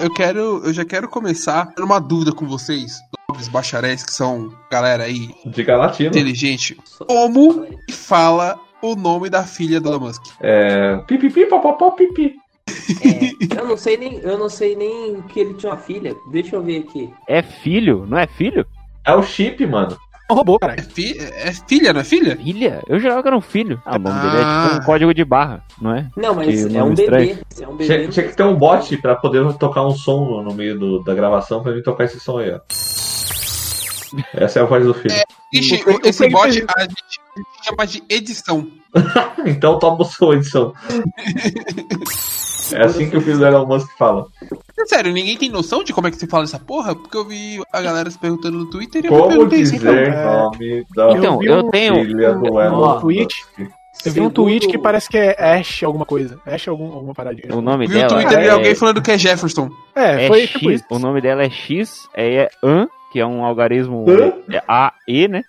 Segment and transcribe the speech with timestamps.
[0.00, 2.98] Eu quero, eu já quero começar uma dúvida com vocês,
[3.28, 6.08] nobres bacharéis que são galera aí Diga latino.
[6.10, 6.76] inteligente.
[7.06, 10.22] Como que fala o nome da filha do Elon Musk?
[10.40, 10.96] É.
[11.06, 12.34] Pipipi, popopó, pipi.
[13.02, 16.14] É, eu não sei nem, eu não sei nem que ele tinha uma filha.
[16.30, 17.12] Deixa eu ver aqui.
[17.26, 18.06] É filho?
[18.06, 18.66] Não é filho?
[19.06, 19.96] É o chip, mano.
[20.28, 20.82] É um robô, É, caralho.
[20.82, 22.36] fi- é filha, não é filha?
[22.36, 22.82] Filha?
[22.86, 23.80] Eu jurava que era um filho.
[23.86, 24.68] Ah, o nome dele é Ah.
[24.70, 26.06] tipo um código de barra, não é?
[26.16, 27.38] Não, mas é um bebê.
[27.60, 27.86] É um bebê.
[27.96, 31.02] Tinha, tinha que ter um bot pra poder tocar um som no, no meio do-
[31.02, 32.60] da gravação pra mim tocar esse som aí, ó.
[34.34, 35.14] Essa é a voz do filho.
[35.52, 36.66] Ixi, O o esse que bot a gente
[37.62, 38.66] chama de edição.
[39.46, 40.72] Então toma o som, edição.
[42.72, 44.26] É assim que o filho do Elon Musk fala.
[44.86, 46.94] Sério, ninguém tem noção de como é que se fala essa porra?
[46.94, 49.92] Porque eu vi a galera se perguntando no Twitter e eu Como perguntei isso então.
[49.94, 50.24] dizer é.
[50.24, 52.14] nome da Então, vi eu um tenho.
[52.14, 52.98] do Elon.
[54.06, 56.38] Eu vi um tweet que parece que é Ash alguma coisa.
[56.46, 57.52] Ash algum, alguma paradinha.
[57.54, 59.68] O nome Vi dela Twitter de é, alguém falando que é Jefferson.
[59.94, 60.74] É, é foi tipo X.
[60.80, 60.84] isso.
[60.90, 64.04] O nome dela é X, é, é AN, que é um algarismo
[64.48, 65.42] é AE, né?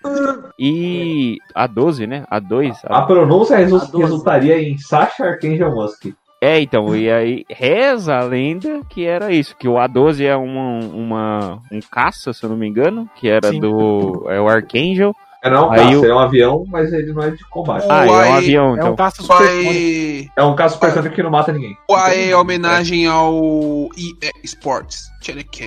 [0.58, 2.26] E A12, né?
[2.32, 2.76] A2.
[2.86, 6.06] A pronúncia resu- A resultaria em Sasha Archangel Musk.
[6.42, 10.80] É, então, e aí reza a lenda que era isso, que o A12 é uma,
[10.86, 13.60] uma um caça, se eu não me engano, que era Sim.
[13.60, 15.14] do é o Archangel.
[15.44, 17.86] É não, Aí caça, o- é um avião, mas ele não é de combate.
[17.90, 18.96] Ah, é um avião, É um então.
[18.96, 19.48] caça O super.
[19.50, 21.76] AE, É um caso supersônico que não mata ninguém.
[21.90, 25.10] o AE é homenagem ao EA Sports.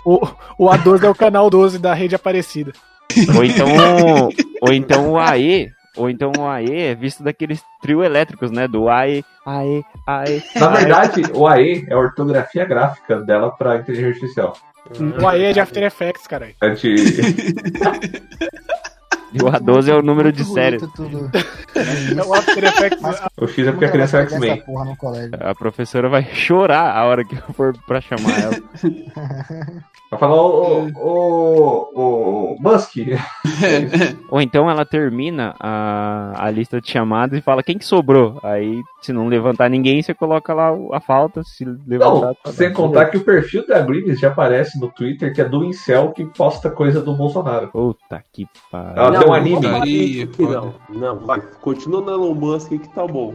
[0.06, 0.26] O,
[0.58, 2.72] o A12 é o canal 12 da rede Aparecida.
[3.36, 3.66] Ou então,
[4.62, 8.66] ou então o AE, ou então o AE é visto daqueles trio elétricos, né?
[8.66, 10.42] Do AE, AE, AE.
[10.56, 14.56] Na verdade, o AE é a ortografia gráfica dela pra inteligência artificial.
[15.20, 16.54] O AE é de After Effects, caralho.
[16.60, 16.94] É de...
[19.32, 20.78] E o A12 é o número de série.
[21.74, 23.00] É o After Effects.
[23.00, 24.62] Mas O X é porque a criança é X-Men.
[25.40, 28.56] A professora vai chorar a hora que eu for pra chamar ela.
[30.12, 32.96] Vai falar, ô, ô, ô, ô, Musk.
[34.28, 38.38] Ou então ela termina a, a lista de chamadas e fala quem que sobrou.
[38.42, 41.42] Aí, se não levantar ninguém, você coloca lá a falta.
[41.42, 42.26] Se levantar.
[42.26, 45.48] Não, tá sem contar que o perfil da Grimes já aparece no Twitter, que é
[45.48, 47.68] do Incel que posta coisa do Bolsonaro.
[47.68, 49.02] Puta que pariu.
[49.02, 50.28] Ela tem um anime.
[50.38, 50.74] não.
[50.90, 51.40] Não, vai.
[51.62, 53.34] Continua no Elon Musk que tá bom.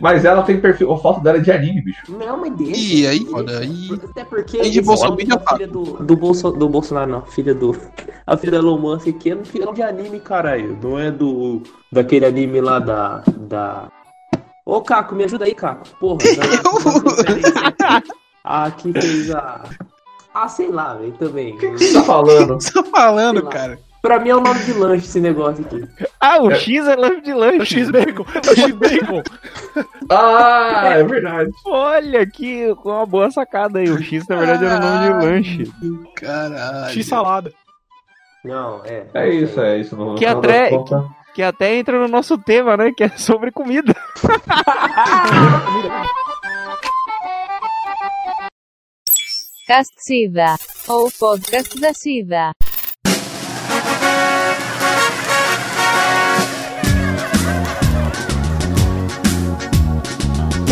[0.00, 2.00] Mas ela tem perfil, a foto dela é de anime, bicho.
[2.08, 2.94] Não, mas deixa.
[2.94, 3.91] E aí, foda, aí.
[3.94, 5.56] Até porque E de Bolsonaro tá.
[5.56, 7.22] filha do, do, Bolso, do Bolsonaro, não.
[7.22, 7.76] Filha do.
[8.26, 10.78] A filha da Elon Musk aqui é um de anime, caralho.
[10.82, 11.62] Não é do.
[11.90, 13.22] Daquele anime lá da.
[13.36, 13.88] da...
[14.64, 15.88] Ô, Caco, me ajuda aí, Caco.
[15.98, 16.18] Porra,
[17.76, 18.02] da,
[18.44, 19.64] a que fez a.
[20.34, 21.54] Ah, sei lá, velho, também.
[21.54, 22.54] O que você tá falando?
[22.54, 23.78] Você tá falando, cara?
[24.02, 25.88] Pra mim é o nome de lanche esse negócio aqui.
[26.20, 27.78] Ah, o X é lanche de É o lanche.
[27.80, 28.24] X-Bacon.
[28.34, 29.22] É o X-Bacon.
[30.10, 31.50] Ah, é verdade.
[31.64, 33.88] Olha que uma boa sacada aí.
[33.88, 35.72] O X na verdade era o nome de lanche.
[36.16, 36.92] Caralho.
[36.92, 37.52] X-salada.
[38.44, 39.06] Não, é.
[39.14, 39.96] É isso, é isso.
[40.16, 41.04] Que até- contas,
[41.34, 42.90] Que até entra no nosso tema, né?
[42.94, 43.94] Que é sobre comida.
[49.66, 50.56] Cast Sida.
[50.88, 51.94] Ou podcast da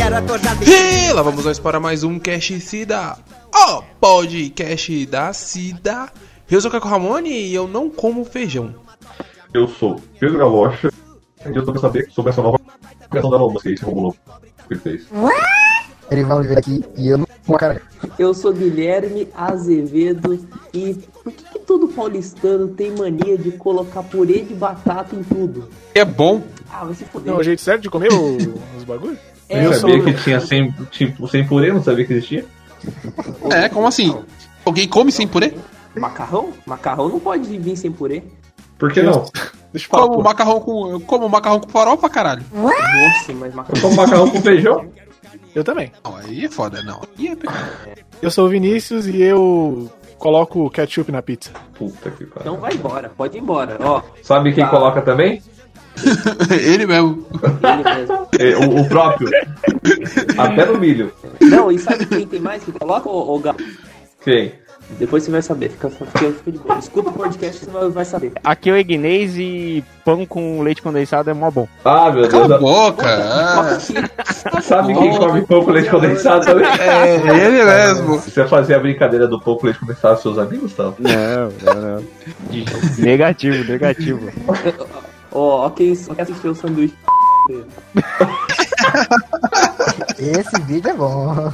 [0.00, 0.64] Sida.
[0.64, 3.18] E lá vamos nós para mais um Cash Cida,
[3.54, 6.08] o podcast da Cida.
[6.50, 8.74] Eu sou o Caco Ramone e eu não como feijão.
[9.52, 10.90] Eu sou Pedro Galocha
[11.44, 12.58] e eu tô pra saber sobre essa nova
[13.10, 14.16] criação da Elon Musk, esse robô novo
[14.66, 15.06] que ele fez.
[16.10, 17.26] Ele vai ver aqui e eu não
[17.58, 17.82] cara.
[18.18, 24.40] Eu sou Guilherme Azevedo e por que, que todo paulistano tem mania de colocar purê
[24.40, 25.68] de batata em tudo?
[25.94, 26.42] É bom.
[26.72, 27.30] Ah, vai se foder.
[27.30, 29.18] Não, o jeito certo de comer os bagulhos?
[29.50, 32.44] É, Eu eu sabia sou- que tinha sem, tipo, sem purê, não sabia que existia.
[33.50, 34.16] É, como assim?
[34.64, 35.54] Alguém come sem purê?
[35.96, 36.50] Macarrão?
[36.64, 38.22] Macarrão não pode vir sem purê.
[38.78, 39.24] Por que não?
[39.72, 40.04] Deixa eu falar.
[40.04, 40.22] Como pô.
[40.22, 40.90] macarrão com.
[40.90, 42.42] Eu como macarrão com farofa, caralho.
[42.52, 43.80] Nossa, mas macarrão.
[43.82, 44.86] Como macarrão com feijão?
[45.54, 45.92] Eu também.
[46.04, 47.00] Não, aí é foda, não.
[47.18, 47.94] Aí é.
[48.22, 51.50] Eu sou o Vinícius e eu coloco ketchup na pizza.
[51.74, 52.40] Puta que pariu.
[52.52, 53.76] Então vai embora, pode ir embora.
[53.80, 54.70] Ó, Sabe quem Tá.
[54.70, 55.42] coloca também?
[56.50, 57.26] Ele mesmo.
[57.62, 58.26] ele mesmo.
[58.38, 59.28] É, o, o próprio.
[60.38, 61.12] Até no milho.
[61.40, 63.56] Não, e sabe quem tem mais que coloca, ô, ô Gal?
[64.24, 64.52] Quem?
[64.98, 66.76] Depois você vai saber, fica, fica, fica de boa.
[66.80, 68.32] Escuta o podcast você vai, vai saber.
[68.42, 71.68] Aqui é o Ignez e pão com leite condensado é mó bom.
[71.84, 72.60] Ah, meu Cala a Deus.
[72.60, 73.06] boca.
[73.06, 73.78] ah.
[74.60, 76.66] Sabe quem come pão com leite condensado também?
[76.66, 78.18] É, ele mesmo.
[78.18, 80.92] Você fazia a brincadeira do pão com leite condensado com seus amigos, tá?
[80.98, 82.04] Não, não, não.
[82.50, 84.28] De- Negativo, negativo.
[85.32, 86.94] Ó, ó quem, ó quem assistiu o sanduíche.
[90.18, 91.50] Esse vídeo é bom.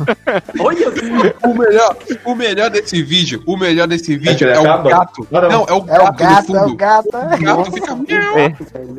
[0.61, 0.87] Olha,
[1.45, 5.27] O melhor, o melhor desse vídeo, o melhor desse vídeo que ele é, o gato.
[5.31, 6.73] Não, é o É o gato no gato, é fundo.
[6.73, 7.09] o gato.
[7.09, 8.49] O gato fica miau, É,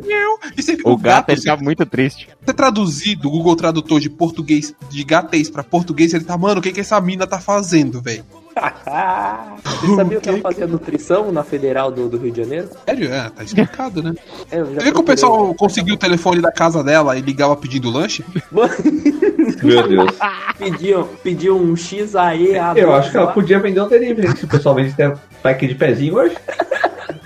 [0.05, 0.39] miau.
[0.57, 2.29] E você, o gato ele se tá muito triste.
[2.45, 6.63] você traduzir do Google Tradutor de português, de gatês pra português, ele tá, mano, o
[6.63, 8.23] que que essa mina tá fazendo, velho?
[9.81, 12.69] Você sabia que ela fazia nutrição na Federal do, do Rio de Janeiro?
[12.85, 14.13] Sério, é, tá explicado, né?
[14.51, 17.55] É, eu Você viu que o pessoal conseguiu o telefone da casa dela e ligava
[17.55, 18.23] pedindo lanche?
[18.51, 18.73] Mano,
[19.63, 20.11] Meu Deus.
[20.57, 24.37] pediam, pediam um XAE Eu acho que ela podia vender um delivery.
[24.37, 26.35] Se o pessoal vende até pack de pezinho hoje.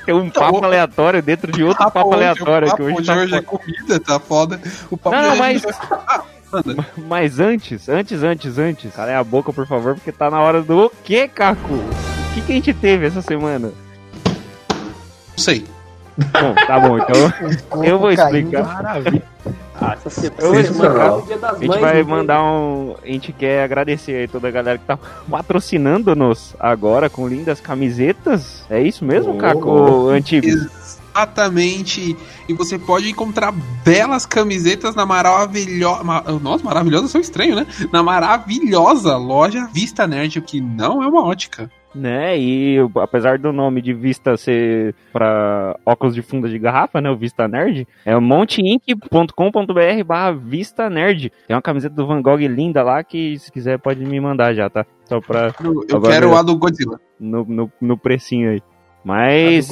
[0.06, 3.06] Tem um papo aleatório dentro de outro papo hoje- aleatório o que papo hoje de
[3.08, 3.44] tá hoje é foda.
[3.44, 4.62] comida, tá foda.
[4.90, 5.64] O papo Não, hoje mas-
[6.08, 6.86] Ah, manda.
[7.08, 10.86] Mas antes, antes, antes, antes, cala a boca, por favor, porque tá na hora do
[10.86, 11.74] o quê, Caco?
[11.74, 13.72] O que, que a gente teve essa semana?
[14.70, 15.66] Não sei.
[16.18, 17.16] Bom, tá bom, então
[17.84, 18.64] eu vou explicar.
[18.64, 19.24] Maravilha.
[19.84, 21.82] Ah, essa semana, Eu- é dia das A gente mães.
[21.82, 22.96] vai mandar um.
[23.04, 28.64] A gente quer agradecer aí toda a galera que tá patrocinando-nos agora com lindas camisetas.
[28.70, 29.38] É isso mesmo, Oh.
[29.38, 30.46] Caco Antigo?
[31.12, 32.16] Exatamente.
[32.48, 33.54] E você pode encontrar
[33.84, 36.04] belas camisetas na maravilhosa.
[36.42, 37.68] Nossa, maravilhosa são estranho, né?
[37.92, 41.70] Na maravilhosa loja Vista Nerd, que não é uma ótica.
[41.94, 42.40] Né?
[42.40, 47.10] E apesar do nome de Vista ser pra óculos de funda de garrafa, né?
[47.10, 51.34] O Vista Nerd, é monteinc.com.br barra Vista Nerd.
[51.46, 54.70] Tem uma camiseta do Van Gogh linda lá que se quiser pode me mandar já,
[54.70, 54.86] tá?
[55.04, 55.54] Só pra.
[55.62, 56.98] Eu, eu quero a do Godzilla.
[57.20, 58.64] no, no, no precinho aí.
[59.04, 59.68] Mas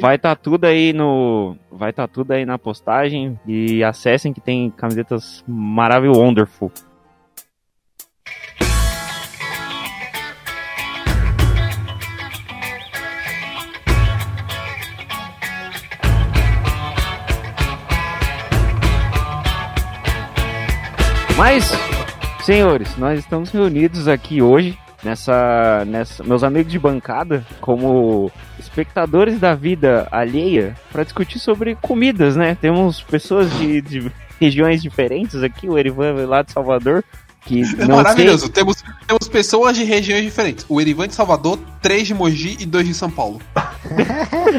[0.00, 1.56] vai estar tudo aí no.
[1.70, 3.38] Vai estar tudo aí na postagem.
[3.46, 6.72] E acessem que tem camisetas maravilhoso wonderful.
[21.38, 21.72] Mas,
[22.44, 29.54] senhores, nós estamos reunidos aqui hoje nessa, nessa, meus amigos de bancada, como espectadores da
[29.54, 32.56] vida alheia, para discutir sobre comidas, né?
[32.60, 37.04] Temos pessoas de, de regiões diferentes aqui, o Erivan lá de Salvador,
[37.44, 38.48] que É não maravilhoso.
[38.48, 40.64] Temos, temos pessoas de regiões diferentes.
[40.68, 43.40] O Erivan de Salvador, três de Mogi e dois de São Paulo.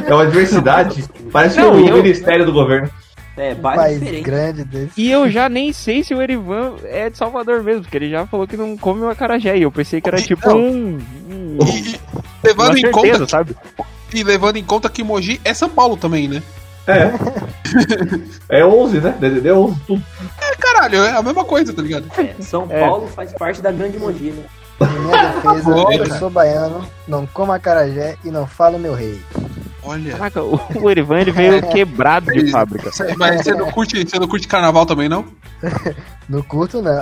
[0.07, 1.03] É uma diversidade.
[1.31, 2.89] Parece Não, o eu- Ministério do Governo.
[3.37, 4.23] É, Um país diferente.
[4.23, 4.91] grande desse.
[5.01, 8.25] E eu já nem sei se o Erivan é de Salvador mesmo, porque ele já
[8.27, 9.57] falou que não come o acarajé.
[9.57, 10.57] E eu pensei que era tipo Não.
[10.57, 10.99] um.
[12.43, 13.55] levando, uma em certeza, conta, sabe?
[14.13, 16.43] e levando em conta que Mogi é São Paulo também, né?
[16.87, 18.59] É.
[18.59, 19.15] É 11, né?
[19.19, 20.03] DDD 11, tudo.
[20.41, 22.05] É, caralho, é a mesma coisa, tá ligado?
[22.17, 22.79] É, São É.
[22.81, 24.43] Paulo faz parte da grande Mogi, né?
[24.81, 25.95] Minha defesa, Agora.
[25.95, 29.21] eu sou baiano, não como acarajé e não falo meu rei.
[29.83, 30.11] Olha.
[30.13, 32.91] Caraca, o Erivan ele veio quebrado de fábrica.
[33.17, 35.25] Mas você não curte, você não curte carnaval também, não?
[36.29, 37.01] No curto, não.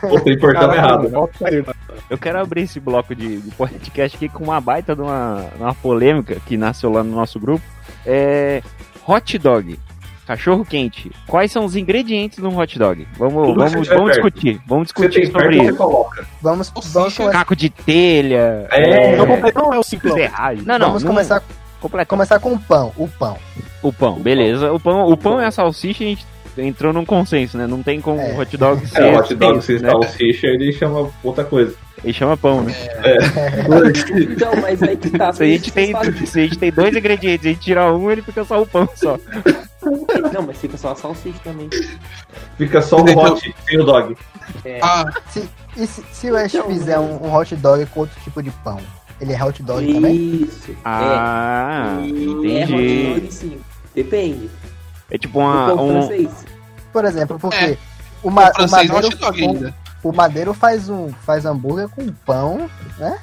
[0.00, 1.08] Puta, importamos errado.
[1.10, 1.64] Né?
[2.08, 5.74] Eu quero abrir esse bloco de, de podcast aqui com uma baita de uma, uma
[5.74, 7.62] polêmica que nasceu lá no nosso grupo.
[8.06, 8.62] É.
[9.06, 9.78] Hot dog.
[10.26, 11.10] Cachorro quente.
[11.26, 13.06] Quais são os ingredientes de um hot dog?
[13.18, 14.06] Vamos, Tudo vamos, vamos perto.
[14.12, 14.60] discutir.
[14.66, 15.76] Vamos Você discutir tem perto, sobre você isso.
[15.76, 16.26] coloca.
[16.40, 18.66] Vamos, vamos, Caco de telha.
[18.70, 19.16] É.
[19.16, 20.14] Não, não é o simplão.
[20.14, 20.64] serragem.
[20.64, 20.86] Não, não.
[20.86, 21.42] vamos não- começar,
[21.80, 22.08] completo.
[22.08, 22.92] começar com o pão.
[22.96, 23.36] O pão.
[23.82, 24.72] O pão, beleza.
[24.72, 26.26] O pão, o pão e a salsicha a gente
[26.58, 27.66] entrou num consenso, né?
[27.66, 28.36] Não tem como É.
[28.38, 29.02] hot dog ser.
[29.02, 29.90] É, o hot dog sem, sem né?
[29.92, 31.74] salsicha, ele chama outra coisa.
[32.02, 32.72] Ele chama pão, né?
[34.32, 35.32] Então, mas aí que tá.
[35.32, 35.92] Se a, gente tem,
[36.26, 38.66] se a gente tem dois ingredientes e a gente tirar um, ele fica só o
[38.66, 39.18] pão só.
[40.32, 41.68] Não, mas fica só a salsicha também.
[42.56, 44.16] Fica só o Então- hot sem o dog.
[44.64, 48.00] É, Ah, Se, e se, se o Ash Então, fizer um, um hot dog com
[48.00, 48.78] outro tipo de pão,
[49.20, 50.14] ele é hot dog também?
[50.42, 50.74] Isso.
[50.84, 52.04] Ah, é.
[52.04, 53.14] É hot entendi.
[53.20, 53.58] dog sim.
[53.94, 54.50] Depende.
[55.10, 55.74] É tipo uma.
[55.74, 56.30] pão Um, francês.
[56.92, 57.76] Por exemplo, porque É.
[58.22, 63.18] o, ma o o, é madeiro, o, madeiro faz um faz hambúrguer com pão, né?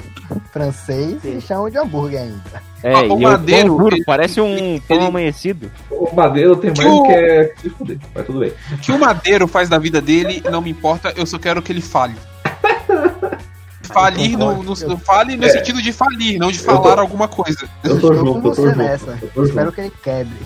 [0.52, 1.38] Francês Sim.
[1.38, 2.62] e chama de hambúrguer ainda.
[2.84, 5.72] é, Ah, o e o madeiro, pão duro, ele- parece um pão ele- amanhecido.
[5.90, 8.54] O madeiro tem mais Que o- que é se fuder, mas tudo bem.
[8.74, 11.72] O que o Madeiro faz da vida dele não me importa, eu só quero que
[11.72, 12.16] ele fale.
[13.88, 15.50] Falir no, no, no- fale no É.
[15.50, 17.68] sentido de falir, não de Eu falar tô- alguma coisa.
[17.84, 18.78] Eu tô junto, com eu tô você junto.
[18.78, 19.18] nessa.
[19.22, 19.76] eu tô Espero junto.
[19.76, 20.38] que ele quebre.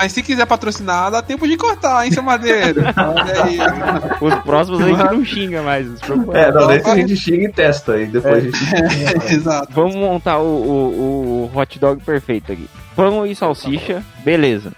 [0.00, 2.80] Mas se quiser patrocinar, dá tempo de cortar, hein, seu Madeiro?
[2.96, 3.58] Olha aí.
[4.20, 5.86] Os próximos a gente não xinga mais.
[5.86, 6.38] não se preocupa.
[6.38, 8.58] É, não, daí a gente xinga e testa, e depois a gente.
[9.32, 9.68] Exato.
[9.72, 12.68] Vamos montar o, o, o hot dog perfeito aqui.
[12.96, 14.72] Pão e salsicha, beleza.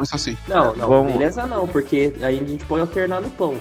[0.47, 1.13] Não, não, Vamos.
[1.15, 3.55] beleza não, porque aí a gente pode alternar no pão.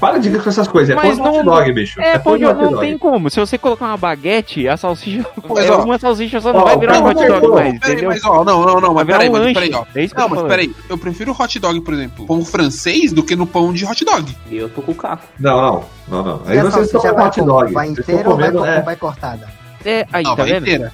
[0.00, 0.90] Para de com essas coisas.
[0.90, 2.00] É Mas pão de hot não- dog, bicho.
[2.00, 2.80] É, pão pão de hot não dog.
[2.86, 3.30] tem como.
[3.30, 5.24] Se você colocar uma baguete, a salsicha.
[5.48, 8.06] Mas, é ó, uma salsicha só não ó, vai virar um hot dog mais, Peraí,
[8.06, 9.84] mas ó, não, não, não, mas peraí, um mas peraí, ó.
[9.94, 12.44] É isso que Não, eu tô mas peraí, eu prefiro hot dog, por exemplo, pão
[12.44, 14.36] francês do que no pão de hot dog.
[14.50, 15.24] Eu tô com o Caco.
[15.38, 15.84] Não, não.
[16.08, 16.40] Não, não.
[16.46, 17.72] Aí a vocês estão vai hot dog.
[17.72, 19.48] Vai inteira ou vai, É, vai cortada?
[19.84, 20.62] É, aí, Não, tá vendo?
[20.62, 20.92] inteira.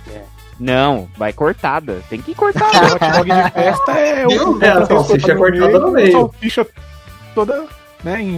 [0.61, 2.01] Não, vai cortada.
[2.09, 2.69] Tem que cortar.
[2.93, 4.63] Hot dog de festa é o.
[4.63, 6.13] É, a salsicha cortada no meio.
[6.13, 6.67] Salsicha
[7.35, 7.65] toda,
[8.05, 8.37] né, em,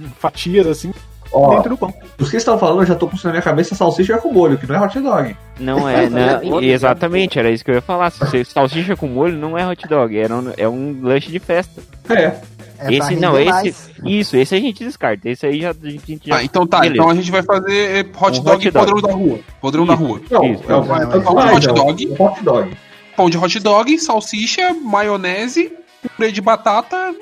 [0.00, 0.92] em fatias assim,
[1.32, 1.92] Ó, dentro do pão.
[2.18, 4.56] os que estão falando, eu já tô com isso na minha cabeça salsicha com molho,
[4.58, 5.36] que não é hot dog.
[5.58, 8.10] Não é, não, exatamente, era isso que eu ia falar.
[8.10, 11.82] Você salsicha com molho não é hot dog, era um- é um lanche de festa.
[12.08, 12.34] É.
[12.76, 13.50] É esse não, esse.
[13.50, 13.90] mais.
[14.04, 15.28] Isso, esse a gente descarta.
[15.28, 16.36] Esse aí já, a gente já.
[16.36, 16.96] Ah, então tá, Beleza.
[17.00, 18.86] então a gente vai fazer eh, hot Um dog hot e dog.
[18.92, 19.38] podrão da rua.
[19.60, 20.02] Podrão da Isso.
[20.04, 20.20] rua.
[20.30, 20.62] Não, Isso.
[20.70, 22.14] é hot é dog.
[22.18, 22.76] hot dog.
[23.16, 25.72] Pão de hot dog, salsicha, maionese,
[26.08, 27.14] purê de batata.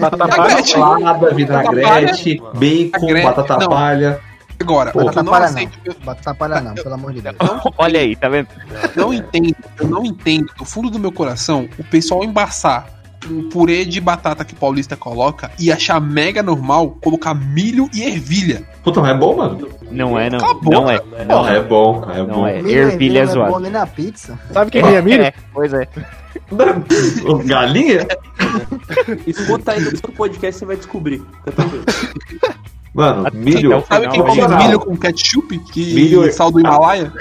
[0.00, 0.70] Batata Vinagrete.
[0.72, 3.68] Salada, vinagrete, bacon, Vinagrete, batata não.
[3.68, 4.20] palha.
[4.60, 6.06] Agora, Pô, o que eu Batata não palha aceito, eu não.
[6.06, 7.36] Batata palha não, pelo amor de Deus.
[7.76, 8.48] Olha aí, tá vendo?
[8.94, 12.86] não entendo, eu não entendo, do fundo do meu coração, o pessoal embaçar
[13.30, 18.02] um purê de batata que o paulista coloca e achar mega normal colocar milho e
[18.02, 18.62] ervilha.
[18.82, 19.68] Puta, mas é bom, mano.
[19.90, 20.38] Não é, não.
[20.38, 20.70] Cala a boca.
[20.70, 21.00] Não é.
[21.24, 21.56] Não Não, é.
[21.56, 22.46] é bom, é Não bom.
[22.46, 22.58] é.
[22.60, 24.38] Ervilha é não é bom nem na pizza.
[24.52, 25.22] Sabe quem é milho?
[25.22, 25.88] É, pois é.
[27.44, 28.06] Galinha?
[29.26, 31.22] Escuta aí, escuta o podcast você vai descobrir.
[32.94, 33.84] Mano, milho.
[33.88, 35.58] Sabe quem come milho com ketchup?
[35.58, 37.12] Que Milho- sal do Himalaia?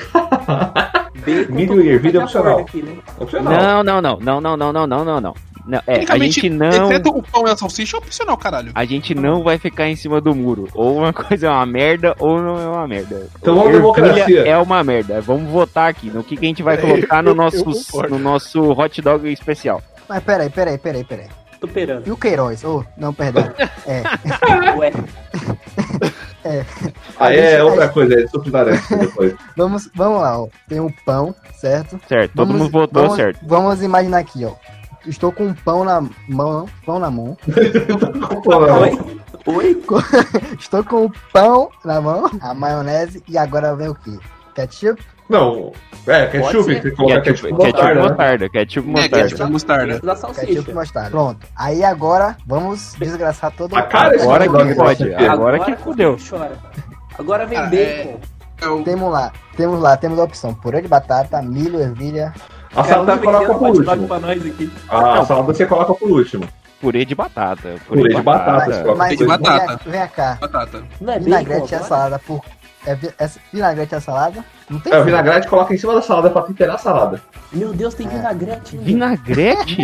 [1.50, 2.60] Milho e ervilha de opcional.
[2.60, 2.98] aqui, né?
[3.20, 3.54] Opcional.
[3.54, 4.20] Não, não, não.
[4.20, 5.80] Não, não, não, não, não, não, não.
[5.88, 6.68] É, a gente não.
[6.70, 8.72] exceto o pão e a salsicha, é opcional, caralho.
[8.76, 10.68] A gente não vai ficar em cima do muro.
[10.74, 13.28] Ou uma coisa é uma merda, ou não é uma merda.
[13.40, 14.42] Então vamos democracia.
[14.48, 15.22] É uma merda.
[15.22, 17.64] Vamos votar aqui no que, que a gente vai colocar no nosso,
[18.10, 19.82] no nosso hot dog especial.
[20.08, 21.28] Mas peraí, peraí, peraí, peraí.
[21.60, 22.06] Tô perando.
[22.06, 22.62] E o Queiroz?
[22.66, 23.50] Oh, não, perdão.
[23.88, 24.04] É,
[24.78, 24.92] Ué,
[27.18, 28.26] Aí é outra coisa, é
[28.98, 29.34] depois.
[29.56, 30.48] vamos, vamos lá, ó.
[30.68, 32.00] Tem um pão, certo?
[32.08, 33.40] Certo, todo Vamos- mundo votou vamos, certo.
[33.44, 34.52] Vamos imaginar aqui, ó.
[35.06, 37.38] Estou com um pão na mão, pão na mão.
[38.82, 39.00] Oi?
[39.46, 39.84] Oi?
[40.60, 44.18] Estou com o pão na mão, a maionese e agora vem o quê?
[44.56, 45.04] Ketchup?
[45.30, 45.72] Não,
[46.06, 48.08] é, ketchup, tem que colocar Ketchup, ketchup, ketchup mostarda, né?
[48.08, 49.28] mostarda, ketchup É, mostarda.
[49.30, 49.86] ketchup mostarda.
[50.00, 50.72] Da Ketchup salsicha.
[50.72, 51.10] e mostarda.
[51.10, 51.48] Pronto.
[51.56, 55.14] Aí agora vamos desgraçar todo A cara esse Agora que pode.
[55.16, 56.18] Agora que fudeu.
[56.30, 56.52] chora.
[57.18, 58.20] Agora vem Cara, bacon.
[58.62, 62.34] É o- Temos lá, temos lá, temos a opção purê de batata, milho, ervilha.
[62.76, 64.08] A cara salada tá você coloca por último.
[64.08, 64.72] pra nós aqui.
[64.90, 66.48] A salada você coloca por último.
[66.82, 67.76] Purê de batata.
[67.88, 69.80] Purê de batata, Mas, coloca mas de batata.
[69.86, 70.84] Vem, vem cá, Batata.
[71.00, 71.88] Não é vinagrete agora?
[71.88, 72.42] salada por...
[72.86, 74.44] É, é vinagrete a salada?
[74.70, 77.22] Não tem É, o vinagrete coloca em cima da salada pra temperar a salada.
[77.52, 78.10] Meu Deus, tem É.
[78.10, 78.78] vinagrete.
[78.78, 79.78] Vinagrete?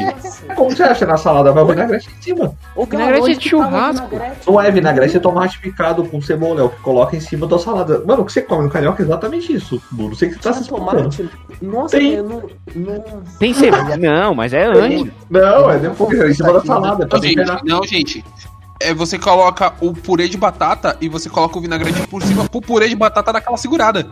[0.55, 1.51] Como você acha na salada?
[1.51, 2.53] Vai o vinagrete em cima.
[2.75, 4.07] Ô, Galo, Vinagrete é de o churrasco.
[4.07, 4.47] vinagrete?
[4.47, 7.57] Não é vinagrete, é tomate picado com cebola, é o que coloca em cima da
[7.59, 8.03] salada.
[8.05, 9.81] Mano, o que você come no carioca é exatamente isso.
[9.91, 11.29] Não sei o que você tá se tomate?
[11.61, 12.13] Nossa, Tem.
[12.13, 12.43] eu não,
[12.75, 13.03] não...
[13.39, 13.95] Tem cebola?
[13.97, 15.11] Não, mas é antes.
[15.29, 18.23] Não, é depois, é em cima da salada, Não, gente, não, gente.
[18.79, 22.61] É, você coloca o purê de batata e você coloca o vinagrete por cima pro
[22.61, 24.07] purê de batata daquela segurada.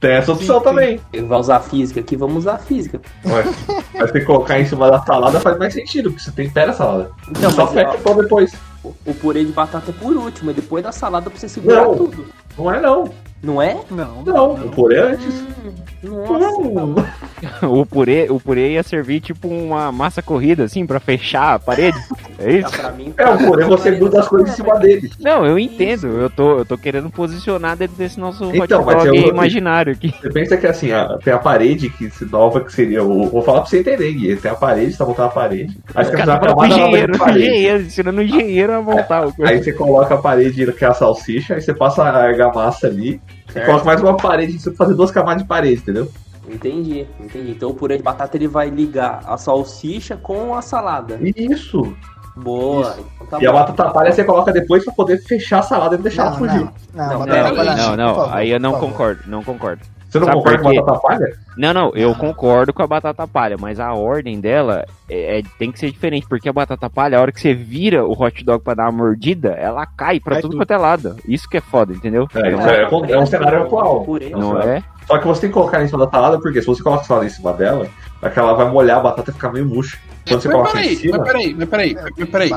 [0.00, 1.00] Tem essa opção também.
[1.28, 3.00] Vai usar física aqui, vamos usar física.
[3.24, 3.46] Mas,
[3.94, 6.74] mas tem que colocar em cima da salada faz mais sentido, porque você tempera a
[6.74, 7.10] salada.
[7.30, 8.52] Então, Só fecha o pão depois.
[8.82, 11.84] o, o purê de batata é por último, é depois da salada pra você segurar
[11.84, 11.94] Não.
[11.96, 12.26] tudo.
[12.58, 13.10] Não é não.
[13.42, 13.76] Não é?
[13.90, 15.34] Não, Não, o purê é antes.
[15.34, 15.72] Hum,
[16.02, 16.68] nossa.
[16.70, 16.94] Não.
[17.62, 21.98] O purê, o purê ia servir tipo uma massa corrida, assim, pra fechar a parede.
[22.38, 22.78] É Tá isso?
[22.80, 23.12] pra mim.
[23.16, 25.10] É, o purê você gruda as coisas em cima dele.
[25.20, 26.06] Não, eu entendo.
[26.06, 30.14] Eu tô, eu tô querendo posicionar dentro desse nosso hot Então, mas dog imaginário aqui.
[30.20, 33.02] Você pensa que assim, a- tem a parede que se nova que seria.
[33.02, 34.36] o- Vou falar pra você entender, Gui.
[34.36, 35.76] Tem a parede, você tá montando a parede.
[35.94, 37.38] Aí você tá uma com camada nova de engenheiro, parede.
[37.46, 40.94] engenheiro, ensinando o engenheiro a montar o Aí você coloca a parede que é a
[40.94, 43.20] salsicha, aí você passa a argamassa ali
[43.54, 46.08] e coloca mais uma parede, você fazer duas camadas de parede, entendeu?
[46.48, 47.52] Entendi, entendi.
[47.52, 51.18] Então o purê de batata ele vai ligar a salsicha com a salada.
[51.36, 51.94] Isso.
[52.36, 52.96] Boa.
[53.16, 53.58] Então tá E a bom.
[53.58, 56.38] batata palha você coloca depois pra poder fechar a salada e não deixar ela Não,
[56.38, 56.60] fugir.
[56.60, 59.82] não, não, Não, não, palha Não, por não, favor, aí eu não concordo, não concordo.
[60.08, 61.32] Você não Sabe concorda com a batata palha?
[61.56, 65.72] Não, não, eu concordo com a batata palha, mas a ordem dela é, é- tem
[65.72, 68.62] que ser diferente, porque a batata palha, a hora que você vira o hot dog
[68.62, 70.60] pra dar uma mordida, ela cai pra Cai tudo tudo.
[70.60, 71.16] quanto é lado.
[71.26, 72.26] Isso que é foda, entendeu?
[72.34, 74.06] É, isso é, é um cenário atual.
[74.32, 74.82] Não é?
[75.12, 77.04] Só que você tem que colocar em cima da salada, porque se você coloca a
[77.04, 77.86] salada em cima dela,
[78.22, 79.98] é que ela vai molhar a batata e ficar meio murcha.
[80.26, 81.18] Quando você mas coloca em peraí, cima.
[81.18, 82.50] mas peraí, mas peraí, mas peraí.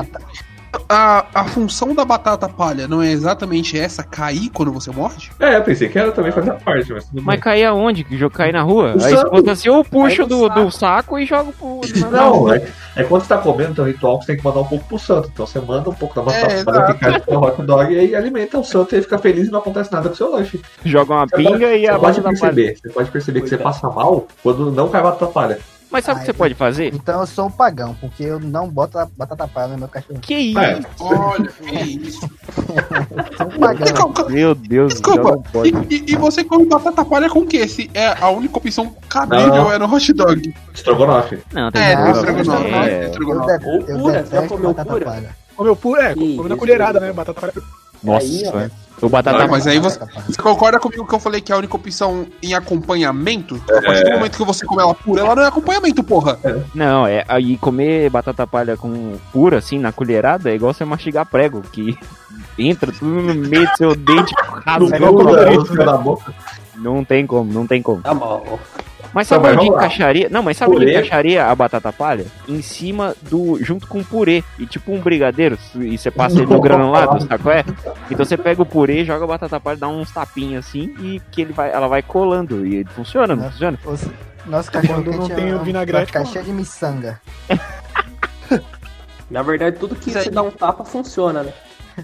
[0.88, 5.30] A, a função da batata palha não é exatamente essa, cair quando você morde?
[5.40, 8.04] É, eu pensei que era também fazer parte, mas tudo Mas cair aonde?
[8.04, 8.94] Que jogo cair na rua?
[8.96, 9.24] O Aí saco.
[9.34, 11.80] escuta assim, eu puxo Cai no do, do saco e jogo pro.
[12.10, 12.56] Não, rua.
[12.56, 14.84] é, é quando você tá comendo teu ritual que você tem que mandar um pouco
[14.86, 15.30] pro santo.
[15.32, 17.98] Então você manda um pouco da batata É, palha cai no seu hot dog e
[17.98, 20.30] aí alimenta o santo e ele fica feliz e não acontece nada com o seu
[20.30, 20.60] lanche.
[20.84, 22.54] Joga uma Você pinga pode, e a você pode batata palha.
[22.54, 25.58] perceber, você pode perceber que você passa mal quando não cai batata palha.
[25.90, 26.92] Mas sabe o que você pode fazer?
[26.94, 30.18] Então eu sou um pagão, porque eu não boto batata palha no meu cachorro.
[30.20, 30.58] Que isso?
[30.58, 31.74] É, Olha, que
[32.08, 32.20] isso.
[33.36, 34.28] Sou um pagão.
[34.28, 37.66] Meu Deus, Desculpa, e, e- e você come batata palha com o quê?
[37.68, 39.72] Se é a única opção cabível Não.
[39.72, 40.54] é no hot dog.
[40.74, 41.38] estrogonofe.
[41.52, 43.04] Não, tem É, que não, estrogonofe, é.
[43.04, 45.04] Eu, estrogonofe.
[45.04, 45.36] palha.
[45.56, 47.06] Comeu puro, é, Ih, comeu na isso colherada, aí.
[47.06, 47.12] né?
[47.12, 47.52] Batata palha.
[48.02, 48.52] Nossa, Aí, ó.
[48.52, 48.70] velho.
[49.02, 50.26] o batata Não, mas aí você, Batata palha.
[50.32, 53.60] você concorda comigo que eu falei que a única opção em acompanhamento?
[53.68, 56.38] A partir do momento que você come ela pura, ela não é acompanhamento, porra.
[56.74, 61.26] Não, é aí comer batata palha com pura, assim, na colherada, é igual você mastigar
[61.26, 61.98] prego, que
[62.58, 64.34] entra tudo no meio do seu dente
[64.64, 65.12] rasgando.
[65.12, 65.84] boca né?
[65.84, 66.34] da boca.
[66.76, 68.02] Não tem como, não tem como.
[68.02, 68.58] Tá bom.
[69.16, 70.28] Mas sabe onde encaixaria?
[70.30, 70.92] Não, mas sabe onde Purê.
[70.98, 72.26] encaixaria a batata palha?
[72.46, 73.58] Em cima do.
[73.64, 74.44] junto com o purê.
[74.58, 75.58] E tipo um brigadeiro.
[75.74, 77.64] E você passa ele no granulado, qual é?
[78.10, 81.40] Então você pega o purê, joga a batata palha, dá uns tapinhos assim e que
[81.40, 82.66] ele vai, ela vai colando.
[82.66, 83.78] E funciona, não funciona?
[83.86, 84.06] Os-
[84.44, 87.18] Nosso cachorro Quando não tem o vinagrete, vai ficar de miçanga.
[89.30, 91.52] Na verdade, tudo que você dá um tapa funciona, né?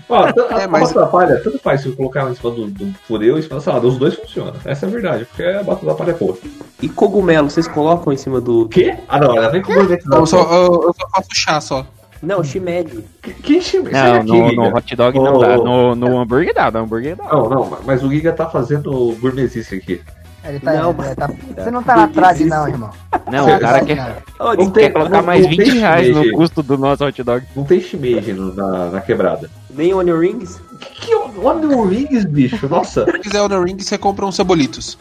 [0.09, 2.67] Ó, a É, mas- batata palha, tanto faz se eu colocar ela em cima do,
[2.67, 3.87] do purê ou em cima da salada.
[3.87, 4.55] Os dois funcionam.
[4.65, 6.37] Essa é a verdade, porque a batata palha é boa.
[6.81, 8.63] E cogumelo, vocês colocam em cima do.
[8.63, 8.97] O quê?
[9.09, 9.99] Ah, não, ela vem com gourmet.
[10.13, 11.87] Eu só, eu, eu só faço chá só.
[12.23, 13.05] Não, shimeji.
[13.43, 13.91] Que chime?
[13.91, 15.57] Não, daqui, no, no hot dog não Ô, dá.
[15.57, 17.25] No, no hambúrguer dá, no hambúrguer dá.
[17.25, 20.01] Não, não, mas o Giga tá fazendo gourmetice aqui.
[20.45, 22.91] Ele tá, Não, ele tá- Você não tá na trave, não, irmão.
[23.31, 26.09] Não, o cara quer, Ô, Não tem- quer colocar não- mais não 20 tem reais
[26.09, 26.33] no shimeji.
[26.37, 27.47] custo do nosso hot dog.
[27.55, 29.49] Não tem shimeji no- na, na quebrada.
[29.71, 30.61] nem onion rings?
[30.81, 32.69] Que que onion rings, bicho?
[32.69, 33.05] Nossa.
[33.05, 34.99] Se quiser o no ring, você compra uns cebolitos.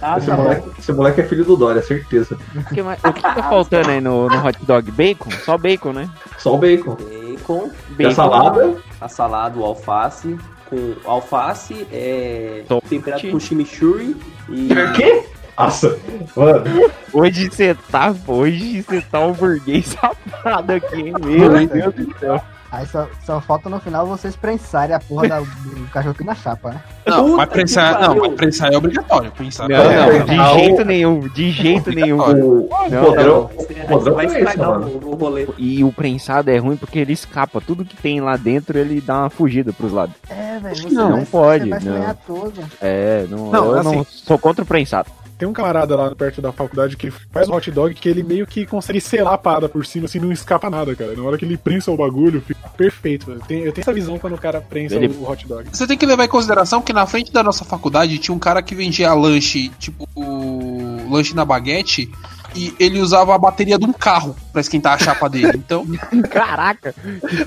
[0.00, 2.36] Ah, esse, tá moleque, esse moleque é filho do Dória, certeza.
[2.54, 4.90] O que, o que tá faltando aí no, no hot dog?
[4.92, 5.30] Bacon?
[5.44, 6.08] Só bacon, né?
[6.38, 6.96] Só o bacon.
[6.96, 8.14] Bacon, E a Bacon.
[8.14, 8.74] salada?
[9.00, 10.36] a salada, o alface.
[10.72, 12.64] Com alface, é.
[12.66, 12.88] Tomate.
[12.88, 14.16] temperado com chimichurri
[14.48, 14.72] e.
[14.72, 15.22] O quê?
[15.58, 15.98] Nossa,
[16.34, 16.64] mano.
[17.12, 21.12] Hoje você tá, hoje você tá um burguês safado aqui, hein?
[21.20, 22.42] Meu Deus do céu.
[22.72, 26.34] Aí só, só falta no final vocês prensarem a porra da- do cachorro aqui na
[26.34, 26.80] chapa, né?
[27.06, 29.30] Não, Puta mas prensar, não, mas prensar é obrigatório.
[29.32, 30.54] Prensar Não, É, não, de não.
[30.54, 32.18] jeito nenhum, de jeito nenhum.
[32.18, 35.46] O, Não, podrão, Você o podrão vai é estragar o, o rolê.
[35.58, 37.60] E o prensado é ruim porque ele escapa.
[37.60, 40.14] Tudo que tem lá dentro, ele dá uma fugida pros lados.
[40.30, 40.92] É, velho.
[40.94, 42.14] Não, vai, não pode, Você vai não.
[42.26, 42.54] todo.
[42.80, 45.10] É, não, Não, eu assim- não sou contra o prensado.
[45.42, 48.46] Tem um camarada lá perto da faculdade que faz um hot dog que ele meio
[48.46, 51.16] que consegue selar a parada por cima, assim, não escapa nada, cara.
[51.16, 53.26] Na hora que ele prensa o bagulho, fica perfeito.
[53.26, 53.40] velho.
[53.40, 55.68] Eu tenho, eu tenho essa visão quando o cara prensa Ele- o hot dog.
[55.72, 58.62] Você tem que levar em consideração que na frente da nossa faculdade tinha um cara
[58.62, 62.08] que vendia lanche, tipo, o lanche na baguete,
[62.54, 65.54] e ele usava a bateria de um carro pra esquentar a chapa dele.
[65.56, 65.84] Então,
[66.30, 66.94] Caraca!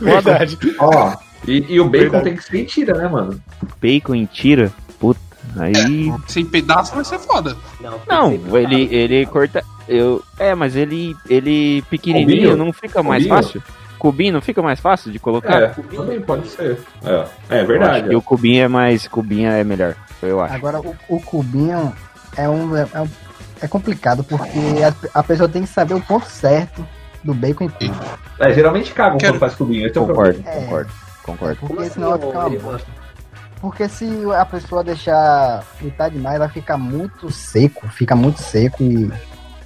[0.01, 0.57] Verdade.
[0.79, 1.15] Ó,
[1.47, 2.23] e, e o bacon Verdade.
[2.25, 3.41] tem que ser mentira, né, mano?
[3.81, 4.69] Bacon em tira.
[4.99, 5.19] Puta,
[5.59, 6.13] aí.
[6.27, 7.55] sem pedaço vai ser foda.
[7.79, 9.63] Não, Não, ele, ele corta.
[9.87, 12.57] Eu, é, mas ele, ele pequenininho Cubinho?
[12.57, 13.41] não fica mais Cubinho?
[13.43, 13.63] fácil?
[13.99, 15.61] Cubinho não fica mais fácil de colocar?
[15.61, 16.79] É, também pode ser.
[17.03, 18.09] É, é Eu verdade.
[18.09, 19.07] que o cubinho é mais.
[19.07, 20.53] Cubinho é melhor, eu acho.
[20.53, 21.93] Agora, o, o cubinho
[22.35, 23.09] é um, é um-
[23.61, 24.59] é complicado, porque
[25.13, 26.85] a, a pessoa tem que saber o ponto certo
[27.23, 27.95] do bacon em tudo.
[28.39, 29.87] É, geralmente cagam Quero- quando faz cubinho.
[29.87, 30.51] Esse é Concordo, É.
[30.61, 30.91] concordo,
[31.23, 31.55] concordo.
[31.61, 32.87] Porque Como senão vai assim, ficar uma bosta.
[33.61, 34.05] Porque se
[34.37, 39.11] a pessoa deixar fritar demais, vai ficar muito seco, fica muito seco e,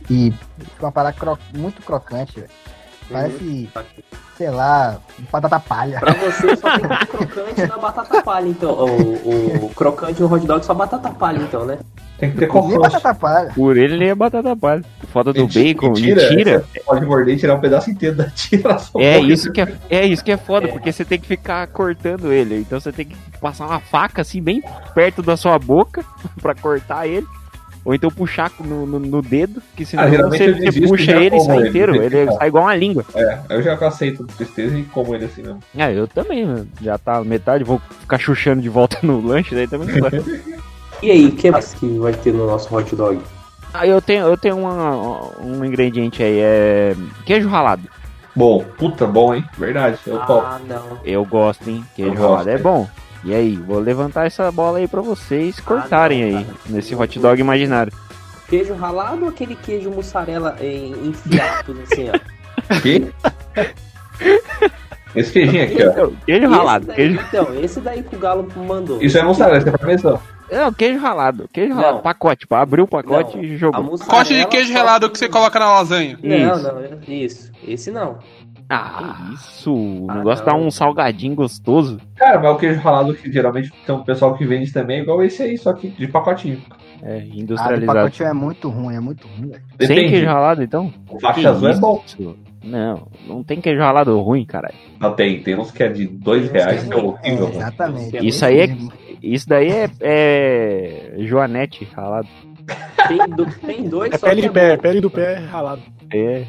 [0.10, 0.34] e
[0.80, 2.49] uma parada cro- muito crocante, velho.
[3.12, 3.69] Parece,
[4.38, 4.98] sei lá,
[5.32, 6.00] batata palha.
[6.00, 8.72] Pra você só tem o crocante na batata palha, então.
[8.72, 11.80] O, o crocante no hot dog só batata palha, então, né?
[12.19, 12.82] Tem que ter Nem conforto.
[12.82, 13.52] batata palha.
[13.56, 14.84] Por ele nem é batata palha.
[15.12, 16.30] Foda do Mentira, bacon, mentira.
[16.30, 16.65] mentira.
[16.72, 18.78] Você pode morder e tirar um pedaço inteiro da tira.
[18.78, 20.72] só É isso que é, é isso que é foda, É.
[20.72, 22.58] porque você tem que ficar cortando ele.
[22.60, 24.62] Então você tem que passar uma faca assim bem
[24.93, 26.04] perto da sua boca
[26.41, 27.26] pra cortar ele.
[27.86, 31.39] Ou então puxar no, no, no dedo, que senão Ah, você, você puxa ele e
[31.42, 32.02] sai ele, inteiro.
[32.04, 33.06] Ele que sai igual uma língua.
[33.15, 35.60] É, eu já aceito tristeza e como ele assim mesmo.
[35.76, 36.68] É, eu também, mano.
[36.82, 40.18] Já tá metade, vou ficar chuchando de volta no lanche, daí também não dá.
[41.02, 43.20] E aí, o que mais que vai ter no nosso hot dog?
[43.74, 47.84] Ah, eu tenho, eu tenho uma- um ingrediente aí, é queijo ralado.
[48.36, 49.44] Bom, puta bom, hein?
[49.58, 50.46] Verdade, eu topo.
[50.46, 51.00] Ah, não.
[51.06, 51.84] Eu gosto, hein?
[51.96, 52.62] Queijo Eu ralado gosto, é hein?
[52.62, 52.88] bom.
[53.23, 56.58] E aí, vou levantar essa bola aí pra vocês cortarem não, aí, cara.
[56.69, 57.91] nesse hot dog imaginário.
[58.47, 62.79] Queijo ralado ou aquele queijo mussarela em, em fiapos, assim, ó?
[62.82, 63.12] Que?
[65.15, 65.91] Esse queijinho aqui, ó.
[65.91, 66.86] Então, queijo Esse ralado.
[66.86, 67.19] daí, Queijo...
[67.27, 69.01] Então, esse daí que o Galo mandou.
[69.01, 70.19] Isso é mussarela, isso é parmesão.
[70.51, 71.47] Não, queijo ralado.
[71.53, 71.82] Queijo Não.
[71.82, 71.99] ralado.
[72.01, 72.39] Pacote.
[72.41, 73.84] Tipo, abriu o pacote Não, e jogou.
[73.84, 76.17] mussarela Cote de queijo relado que você coloca na lasanha.
[76.23, 76.63] Não, Isso.
[76.63, 77.51] não, isso.
[77.67, 78.17] Esse não.
[78.69, 79.73] Ah, isso.
[79.73, 80.53] O Ah, negócio não.
[80.53, 81.99] dá um salgadinho gostoso.
[82.15, 85.23] Cara, mas o queijo ralado que geralmente tem um pessoal que vende também é igual
[85.23, 86.62] esse aí, só que de pacotinho.
[87.01, 87.97] É, Ah, de industrializado.
[87.99, 89.63] pacotinho é muito ruim, é muito ruim, velho.
[89.79, 90.10] Sem Depende.
[90.10, 90.93] queijo ralado, então?
[91.10, 91.82] O faixa Que azul é isso?
[91.82, 92.03] bom.
[92.63, 94.75] Não, não tem queijo ralado ruim, caralho.
[94.99, 97.55] Não tem, tem uns que é de dois reais, que é É, horrível, mano.
[97.55, 98.17] exatamente.
[98.17, 98.77] É Isso aí é.
[99.23, 102.27] Isso daí é, é Joanete ralado.
[103.08, 104.82] Tem, do- tem dois É só pele que de pé, bom.
[104.82, 105.82] pele do pé ralado.
[106.13, 106.45] É.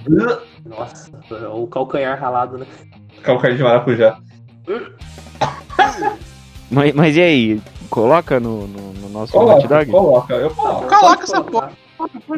[0.64, 1.10] Nossa,
[1.52, 2.66] o calcanhar ralado, né?
[3.22, 4.18] Calcanhar de maracujá.
[6.70, 7.62] Mas, mas e aí?
[7.88, 9.90] Coloca no, no, no nosso hot Coloca, dog?
[9.90, 10.86] coloca, eu coloco.
[10.86, 11.72] Coloca essa colocar.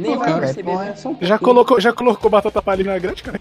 [0.00, 0.94] Nem vai perceber, né?
[0.96, 3.38] Só um Já colocou, já colocou batata palha na grande, cara?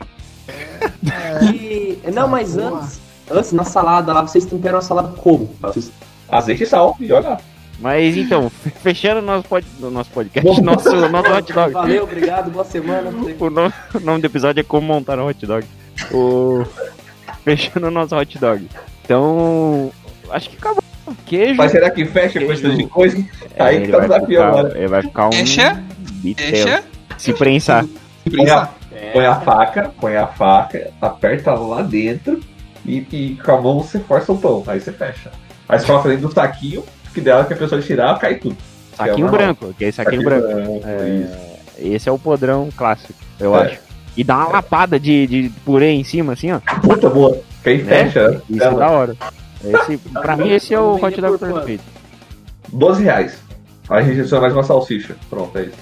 [1.53, 2.79] E- Não, mas Porra.
[2.81, 2.99] antes,
[3.31, 5.49] antes, na salada lá, vocês temperam a salada como?
[5.61, 5.93] Vocês-
[6.27, 7.37] Azeite e sal, e olha lá.
[7.81, 8.49] Mas então,
[8.83, 11.73] fechando o nosso, pod, o nosso podcast, nosso, nosso hot dog.
[11.73, 13.09] Valeu, obrigado, boa semana.
[13.39, 15.65] O nome, o nome do episódio é como montar um hot dog.
[16.11, 16.63] O...
[17.43, 18.67] Fechando o nosso hot dog.
[19.03, 19.91] Então,
[20.29, 20.83] acho que acabou.
[21.25, 21.55] Queijo.
[21.55, 22.77] Mas será que fecha com esse Queijo.
[22.77, 23.17] de coisa?
[23.55, 24.77] É, Aí ele que tá o vai desafio ficar, agora.
[24.77, 25.31] Ele vai ficar um.
[25.31, 25.83] Fecha?
[25.97, 26.45] bitel.
[26.47, 26.83] Fecha?
[27.17, 27.85] Se prensar.
[28.29, 32.39] Põe a, É, põe a faca, põe a faca, aperta lá dentro
[32.85, 34.63] e, e com a mão você força o pão.
[34.67, 35.31] Aí você fecha.
[35.67, 38.57] Aí você coloca dentro do saquinho, que dela que a pessoa tirar, cai tudo.
[38.95, 39.31] Saquinho normal.
[39.55, 40.47] branco, que é saquinho branco.
[40.47, 41.51] isso.
[41.77, 43.63] Esse é o podrão clássico, eu É.
[43.65, 43.79] acho.
[44.15, 46.59] E dá uma lapada de, de purê em cima, assim, ó.
[46.81, 47.39] Puta boa.
[47.63, 48.05] Que aí Né?
[48.05, 48.27] fecha.
[48.29, 48.41] né?
[48.49, 49.15] Isso é da hora.
[49.63, 51.83] Esse, pra mim, esse é o hot dog perfeito.
[52.73, 53.37] 12 reais.
[53.89, 55.15] Aí a gente adiciona mais uma salsicha.
[55.29, 55.77] Pronto, é isso.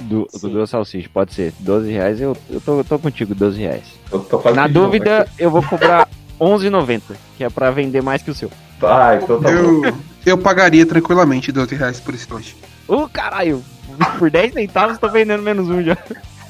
[0.00, 0.50] Do, Sim.
[0.50, 1.52] do salsicha, pode ser.
[1.60, 3.84] 12 reais, eu, eu, tô, eu tô contigo, 12 reais.
[4.12, 6.06] Eu tô quase Na dúvida, eu vou cobrar
[6.38, 7.00] 11,90,
[7.38, 8.50] que é pra vender mais que o seu.
[8.82, 9.96] Ah, então tá bom.
[10.24, 12.54] Eu, pagaria tranquilamente 12 reais por esse lanche.
[12.88, 13.62] Ô, caralho!
[14.18, 15.96] Por 10 centavos, tô vendendo menos um já.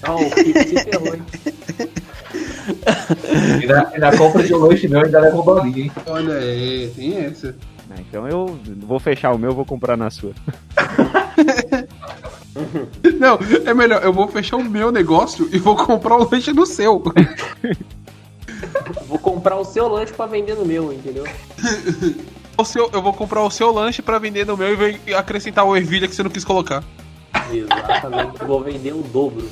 [0.06, 1.22] Não, o se ferrou, hein?
[3.62, 5.92] E na, e na compra de um lanche meu ainda leva bolinho, hein?
[6.06, 7.54] Olha, é, tem essa.
[7.90, 10.32] Ah, Então eu vou fechar o meu, vou comprar na sua.
[13.18, 16.64] Não, é melhor, eu vou fechar o meu negócio e vou comprar o lanche do
[16.64, 17.02] seu.
[19.06, 21.24] Vou comprar o seu lanche pra vender no meu, entendeu?
[22.56, 25.64] O seu, eu vou comprar o seu lanche pra vender no meu e vou acrescentar
[25.64, 26.84] o ervilha que você não quis colocar.
[27.52, 29.48] Exatamente, vou vender o dobro.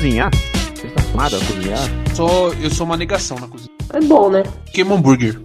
[0.00, 0.30] Cozinhar?
[0.74, 1.78] Você está acostumado a cozinhar?
[2.14, 3.70] Só, eu sou uma negação na cozinha.
[3.92, 4.42] É bom, né?
[4.72, 5.38] Queima hambúrguer.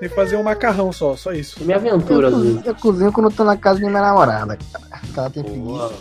[0.00, 1.62] Tem que fazer um macarrão só, só isso.
[1.62, 5.02] Minha aventura, Eu, cozinho- eu cozinho quando eu tô na casa da minha namorada, cara.
[5.16, 5.92] Ela tem preguiça.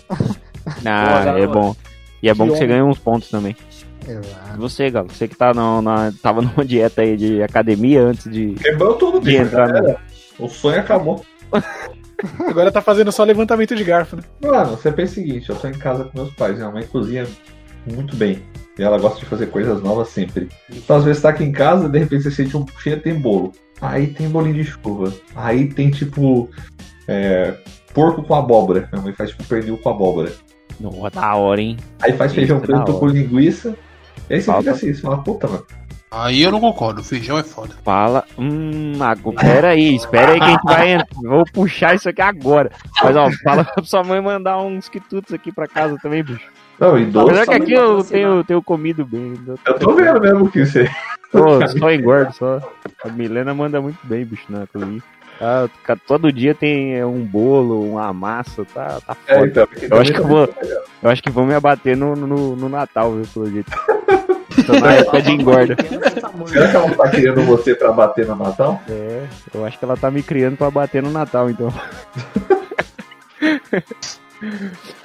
[0.85, 1.75] Ah, é bom.
[2.21, 3.55] E é bom Que você ganha uns pontos também.
[4.07, 4.57] Exato.
[4.57, 8.53] Você, Galo, você que tá no, na, tava numa dieta aí de academia antes de.
[8.53, 9.99] Quebrou tudo, De entrar, galera.
[10.39, 11.25] O sonho acabou.
[12.47, 14.23] Agora tá fazendo só levantamento de garfo, né?
[14.41, 17.27] Mano, você pensa o seguinte, eu tô em casa com meus pais, minha mãe cozinha
[17.93, 18.41] muito bem.
[18.77, 20.49] E ela gosta de fazer coisas novas sempre.
[20.69, 23.51] Então às vezes tá aqui em casa, de repente você sente um cheiro, tem bolo.
[23.81, 25.13] Aí tem bolinho de chuva.
[25.35, 26.49] Aí tem tipo.
[27.07, 27.55] é,
[27.93, 28.87] porco com abóbora.
[28.91, 30.31] Minha mãe faz tipo pernil com abóbora.
[30.79, 31.77] Nossa, da hora, hein?
[32.01, 33.75] Aí faz feijão Isso, da preto com linguiça.
[34.29, 34.61] E aí você Falta.
[34.61, 35.65] fica assim, você fala, puta, mano.
[36.09, 37.75] Aí eu não concordo, feijão é foda.
[37.83, 38.23] Fala.
[38.37, 41.07] Hum, agora, pera aí, espera aí que a gente vai entrar.
[41.21, 42.71] Vou puxar isso aqui agora.
[43.03, 46.49] Mas ó, fala pra sua mãe mandar uns quitutos aqui pra casa também, bicho.
[46.79, 47.27] Não, e doce.
[47.29, 49.33] Apesar que aqui eu tenho, tenho comido bem.
[49.65, 50.89] Eu tô vendo mesmo que você.
[51.31, 52.61] Pô, só engordo, só.
[53.03, 55.01] A Milena manda muito bem, bicho, na cozinha.
[55.41, 59.47] Ah, ca- todo dia tem é, um bolo, uma massa, tá, tá É, foda.
[59.47, 60.49] então, Eu acho que eu vou,
[61.03, 63.71] eu acho que vão me abater no, no, no Natal, viu, pelo jeito.
[64.65, 65.75] Tô na época de engorda.
[66.47, 68.81] Será que ela não tá querendo você pra bater no Natal?
[68.89, 71.71] É, eu acho que ela tá me criando pra bater no Natal, então.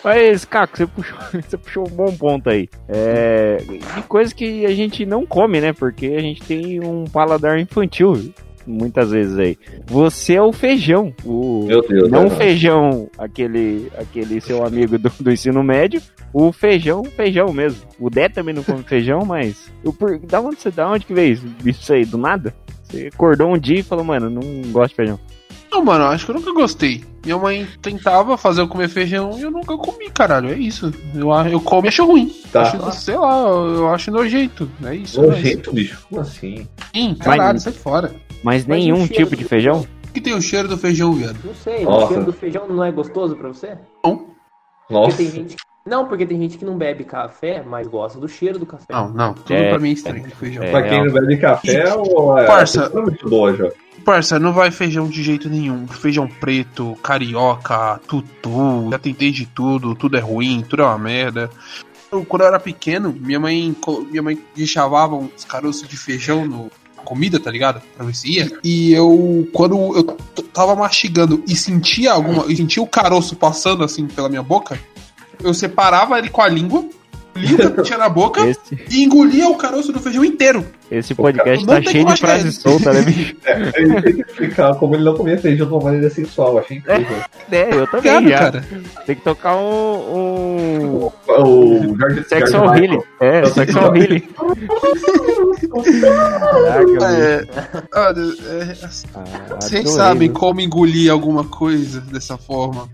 [0.04, 2.68] Mas, Caco, você puxou, você puxou um bom ponto aí.
[2.88, 5.72] É, de coisas que a gente não come, né?
[5.72, 8.32] Porque a gente tem um paladar infantil.
[8.66, 9.58] muitas vezes aí.
[9.86, 11.12] Você é o feijão.
[11.24, 11.64] O...
[11.66, 12.10] Meu Deus.
[12.10, 16.00] Não né, o feijão, aquele, aquele seu amigo do, do ensino médio,
[16.32, 17.82] o feijão, feijão mesmo.
[17.98, 19.70] O Dé também não come feijão, mas.
[19.98, 22.04] Por, da, onde, você- da onde que veio isso, isso aí?
[22.04, 22.54] Do nada?
[22.84, 25.18] Você acordou um dia e falou, mano, não gosto de feijão.
[25.72, 27.02] Não, mano, acho que eu nunca gostei.
[27.24, 30.50] Minha mãe tentava fazer eu comer feijão e eu nunca comi, caralho.
[30.50, 30.92] É isso.
[31.14, 32.30] Eu, eu como e acho ruim.
[32.52, 32.62] Tá.
[32.62, 34.68] Acho, sei lá, eu, acho nojento.
[34.84, 35.20] É isso.
[35.22, 35.28] né?
[35.28, 36.04] Nojento, bicho.
[36.08, 36.68] Como assim?
[36.94, 38.08] Sim, caralho, Mas- sai fora.
[38.42, 39.86] Mas, Mas nenhum tipo de feijão?
[40.08, 41.38] O que tem o cheiro do feijão, viado?
[41.44, 42.04] Não sei, Nossa.
[42.04, 43.78] o cheiro do feijão não é gostoso pra você?
[44.04, 45.16] Não, Porque Nossa.
[45.16, 45.56] tem gente.
[45.86, 48.84] Não, porque tem gente que não bebe café, mas gosta do cheiro do café.
[48.90, 49.32] não, não.
[49.34, 50.62] Tudo É, pra mim é estranho de feijão.
[50.64, 50.70] é.
[50.70, 52.90] Pra quem não bebe café, ou é, Parça.
[52.94, 53.68] é muito boa já.
[54.04, 55.86] Parça, não vai feijão de jeito nenhum.
[55.86, 58.88] Feijão preto, carioca, tutu.
[58.90, 61.50] Já tentei de tudo, tudo é ruim, tudo é uma merda.
[62.10, 63.74] Eu, quando eu era pequeno, minha mãe,
[64.10, 66.70] minha mãe deixava uns caroços de feijão no
[67.04, 67.82] comida, tá ligado?
[67.96, 68.50] Pra ver se ia.
[68.62, 70.04] E eu, quando eu
[70.52, 72.46] tava mastigando e sentia alguma.
[72.48, 74.78] E sentia o caroço passando assim pela minha boca,
[75.42, 76.84] eu separava ele com a língua,
[77.34, 80.66] lia o que tinha na boca Esse, e engolia o caroço do feijão inteiro.
[80.98, 83.36] Esse podcast tá cheio de frases soltas, né, bicho?
[83.74, 86.58] Ele tem que explicar como ele não comia feijão de uma maneira sensual.
[86.58, 87.16] Achei incrível.
[87.50, 88.38] É, eu também já.
[88.38, 88.64] cara.
[89.06, 89.60] Tem que tocar um.
[89.64, 91.12] um...
[91.28, 93.02] O George, Sexual George Healing.
[93.20, 94.20] É, Sexual Healing.
[96.00, 97.04] Caraca.
[97.12, 97.46] É,
[97.94, 98.76] olha, é,
[99.14, 102.88] Ah, Vocês sabem como engolir alguma coisa dessa forma.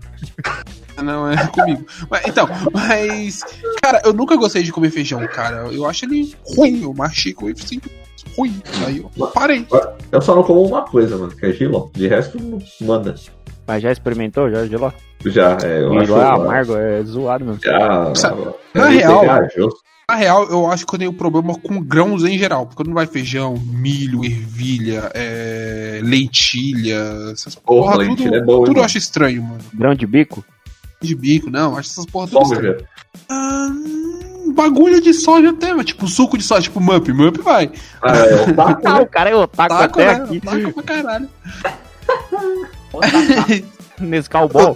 [1.03, 1.85] Não é comigo.
[2.09, 3.39] Mas, então, mas.
[3.81, 5.67] Cara, eu nunca gostei de comer feijão, cara.
[5.71, 6.81] Eu acho ele ruim.
[6.83, 7.88] Eu mastigo e sinto
[8.37, 8.61] ruim.
[8.85, 9.65] Aí eu parei.
[10.11, 11.87] Eu só não como uma coisa, mano, que é giló.
[11.93, 13.15] De resto, não manda.
[13.67, 14.49] Mas já experimentou?
[14.49, 14.91] Já gelou?
[15.25, 17.61] Já, é, eu acho Giló é amargo, é zoado mesmo.
[17.63, 18.41] Já, Sabe,
[18.73, 19.77] é na real- pegajoso.
[20.09, 22.65] Na real, eu acho que eu tenho problema com grãos em geral.
[22.65, 26.97] Porque não vai feijão, milho, ervilha, é, lentilha,
[27.31, 29.59] essas Porra, porra, lentilha tudo, é boa, tudo eu acho estranho, mano.
[29.71, 30.43] Grão de bico?
[30.99, 32.77] De bico, não, acho essas porra tudo estranho.
[33.29, 33.69] Ah,
[34.53, 37.71] bagulho de soja até, mas, tipo suco de soja, tipo mup, mup vai.
[38.01, 39.01] Ah, é, o taco, Ah, né?
[39.01, 40.23] o cara é otaku Taco, até né?
[40.23, 40.39] aqui.
[40.41, 41.29] Taco pra caralho.
[43.99, 44.73] Nesse cowboy.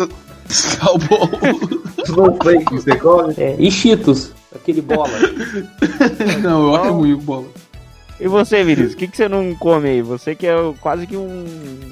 [0.79, 1.83] Cowboy.
[2.05, 3.33] Snowflake, você come?
[3.37, 5.09] É, e Cheetos, aquele bola.
[6.41, 7.47] Não, eu acho ruim o bola.
[8.19, 10.01] E você, Vinícius, o que, que você não come aí?
[10.01, 11.45] Você que é quase que um,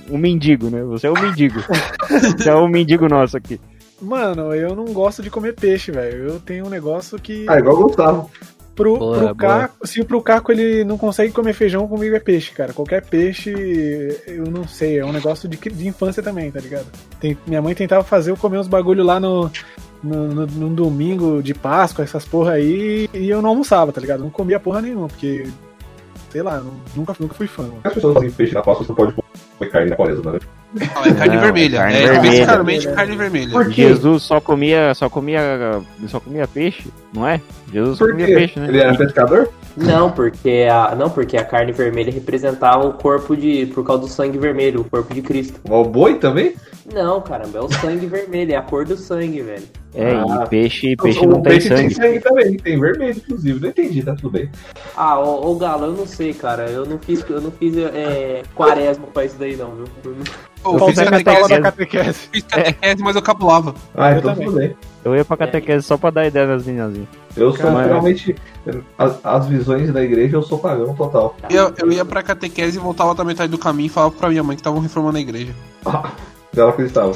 [0.09, 0.81] um mendigo, né?
[0.83, 1.59] Você é o mendigo.
[2.37, 3.59] você é o mendigo nosso aqui.
[4.01, 6.27] Mano, eu não gosto de comer peixe, velho.
[6.29, 7.45] Eu tenho um negócio que.
[7.47, 8.31] Ah, igual o Gustavo.
[8.75, 9.35] Pro, Boa, pro.
[9.35, 12.71] Caco, se pro Caco ele não consegue comer feijão, comigo é peixe, cara.
[12.73, 13.51] Qualquer peixe,
[14.25, 16.87] eu não sei, é um negócio de, de infância também, tá ligado?
[17.19, 19.51] Tem- minha mãe tentava fazer eu comer uns bagulho lá no,
[20.01, 24.23] no, no- num domingo de Páscoa, essas porra aí, e eu não almoçava, tá ligado?
[24.23, 25.45] Não comia porra nenhuma, porque,
[26.31, 27.63] sei lá, não- nunca, nunca fui fã.
[27.63, 27.81] mano.
[27.83, 29.13] As pessoas fazem peixe na Páscoa, você não pode
[29.57, 30.39] comer carne na quaresma, né?
[30.73, 31.77] Não, é carne Não, vermelha.
[31.79, 32.21] carne é vermelha.
[32.31, 33.51] especificamente carne vermelha.
[33.51, 33.87] Por quê?
[33.89, 37.41] Jesus só comia, só comia, só comia peixe, não é?
[37.73, 38.35] Jesus só Por comia quê?
[38.35, 38.67] peixe, né?
[38.69, 39.49] Ele era pescador?
[39.75, 43.65] Não, porque a, não, porque a carne vermelha representava o corpo de.
[43.67, 45.59] por causa do sangue vermelho, o corpo de Cristo.
[45.69, 46.55] O boi também?
[46.93, 49.63] Não, caramba, é o sangue vermelho, é a cor do sangue, velho.
[49.93, 50.43] É, Ah.
[50.45, 51.81] e peixe, peixe o não tem peixe sangue.
[51.81, 53.59] tem sangue também, tem vermelho, inclusive.
[53.59, 54.49] Não entendi, tá tudo bem.
[54.95, 56.63] Ah, ô, ô Galo, eu não sei, cara.
[56.69, 59.85] Eu não fiz, eu não fiz é, quaresma pra isso daí, não, viu?
[60.05, 62.19] Eu não- Eu fiz catequese, da catequese.
[62.31, 63.75] fiz catequese, mas eu cabulava.
[63.95, 64.45] Ah, Eu então também.
[64.47, 64.75] tudo bem.
[65.03, 66.95] Eu ia pra catequese só pra dar ideia das meninas.
[67.35, 67.87] Eu sou Caralho.
[67.89, 68.35] realmente.
[68.97, 71.35] As, as visões da igreja eu sou pagão total.
[71.49, 74.43] Eu, eu ia pra catequese e voltava da metade do caminho e falava pra minha
[74.43, 75.51] mãe que estavam reformando a igreja.
[76.55, 77.13] Ela acreditava.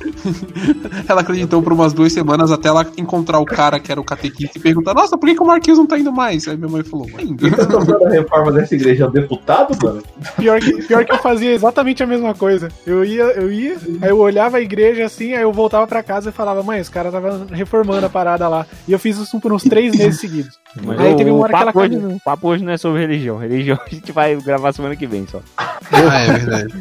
[1.08, 4.58] Ela acreditou por umas duas semanas até ela encontrar o cara que era o catequista
[4.58, 6.46] e perguntar: Nossa, por que, que o Marquinhos não tá indo mais?
[6.48, 9.76] Aí minha mãe falou: "Mãe, Quem tá tocando a reforma dessa igreja é o deputado,
[9.82, 10.02] mano?
[10.36, 12.68] Pior que, pior que eu fazia exatamente a mesma coisa.
[12.86, 16.30] Eu ia, eu ia, aí eu olhava a igreja assim, aí eu voltava pra casa
[16.30, 18.66] e falava, mãe, os caras estavam reformando a parada lá.
[18.86, 20.58] E eu fiz isso por uns três meses seguidos.
[20.82, 23.00] Mas Aí teve uma hora que papo ela hoje, o papo hoje não é sobre
[23.00, 23.38] religião.
[23.38, 25.40] Religião a gente vai gravar semana que vem só.
[25.56, 26.74] Ah, é verdade.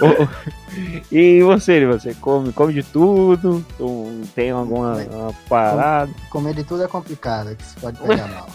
[1.10, 3.64] E você, você come, come de tudo?
[4.34, 6.10] Tem alguma uma parada?
[6.30, 8.48] Comer de tudo é complicado, que se pode pegar mal.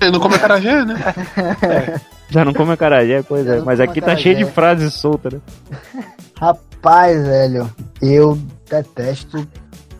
[0.00, 0.96] Ele não come acarajé, né?
[2.28, 3.60] Já não come acarajé, pois Já é.
[3.60, 5.40] Mas aqui tá cheio de frases soltas, né?
[6.38, 9.46] Rapaz, velho, eu detesto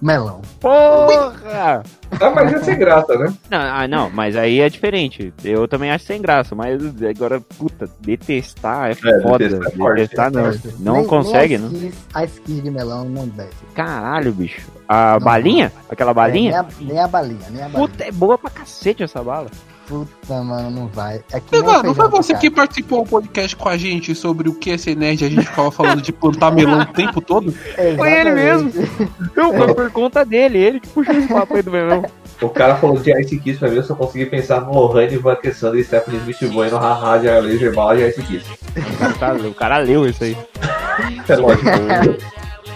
[0.02, 0.42] melão.
[0.60, 1.82] Porra!
[2.20, 3.32] Ah, mas é sem graça, né?
[3.48, 5.32] Não, ah, não, mas aí é diferente.
[5.42, 9.38] Eu também acho sem graça, mas agora, puta, detestar é É, foda.
[9.48, 9.96] detestar é forte.
[9.96, 10.52] detestar não.
[10.80, 11.70] Não Nem- consegue, nem não.
[11.70, 13.50] a esquis- A esquis de melão não desce.
[13.74, 14.60] Caralho, bicho.
[14.88, 15.20] A Não.
[15.20, 15.72] balinha?
[15.88, 16.50] Aquela É, balinha?
[16.50, 17.88] nem, a, nem a balinha, nem a balinha.
[17.88, 19.46] Puta, é boa pra cacete essa bala.
[19.86, 21.22] Puta, mano, não vai.
[21.32, 24.54] É que não feijão foi você que participou do podcast com a gente sobre o
[24.54, 27.52] que é ser nerd e a gente ficava falando de plantar melão o tempo todo?
[27.96, 29.10] Foi ele Exatamente.
[29.36, 32.04] Não, foi por conta dele, ele que puxou esse papo aí do melão.
[32.40, 35.36] O cara falou de Ice Kiss pra mim, eu só consegui pensar no Lohane, Van
[35.36, 38.44] Kessando e Stephanie Smith Bueno, haha, de Laser Bala de Ice Kiss.
[38.76, 40.36] O cara, tá- o cara leu isso aí.
[41.28, 41.68] É lógico.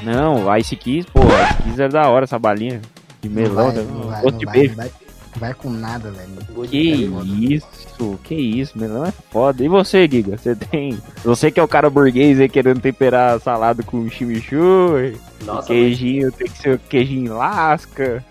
[0.03, 2.81] Não, Ice Kiss, pô, Ice Kiss era da hora essa balinha.
[3.23, 3.87] De Não melão, vai, né?
[3.91, 4.77] não vai, não de vai, beijo.
[4.77, 4.91] vai,
[5.39, 6.69] vai com nada, velho.
[6.69, 7.09] Que
[7.55, 9.63] isso, que isso, melão é foda.
[9.65, 10.37] E você, Giga?
[10.37, 10.99] Você tem.
[11.25, 16.49] Você que é o cara burguês aí querendo temperar salado com chimichurri, Nossa, queijinho, tem
[16.49, 18.25] que ser o queijinho lasca.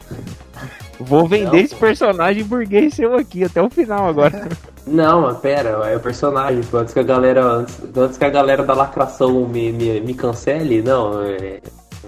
[1.00, 1.56] Vou vender Não.
[1.56, 4.48] esse personagem burguês seu aqui até o final agora.
[4.88, 6.62] Não, mas pera, é o personagem.
[6.64, 10.14] pô, Antes que a galera, antes, antes que a galera da lacração me, me, me
[10.14, 11.62] cancele, não, é, é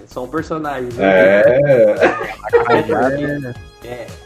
[0.06, 0.88] só um personagem.
[0.92, 1.04] né?
[1.04, 1.98] É.
[2.70, 3.54] É,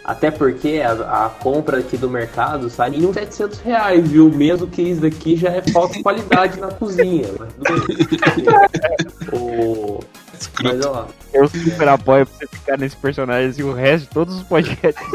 [0.05, 4.29] até porque a, a compra aqui do mercado sai em uns 700 reais, viu?
[4.31, 7.29] Mesmo que isso daqui já é falta de qualidade na cozinha.
[7.39, 7.87] Mas tudo
[9.31, 9.41] bem.
[9.41, 10.01] O-
[10.65, 14.35] mas ó, Eu super apoio pra você ficar nesse personagem assim, o resto de todos
[14.37, 15.01] os podcasts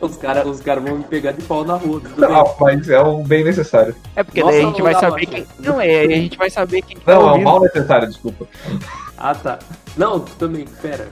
[0.00, 2.00] os caras os cara vão me pegar de pau na rua.
[2.00, 2.30] Tudo bem.
[2.30, 3.94] Não, mas é um bem necessário.
[4.14, 5.40] É porque Nossa, daí a gente não vai saber quem.
[5.40, 5.46] né?
[5.58, 8.46] Não, é, a gente vai saber quem que tá Não, é um mal necessário, desculpa.
[9.16, 9.58] Ah, tá.
[9.96, 11.08] Não, também, pera.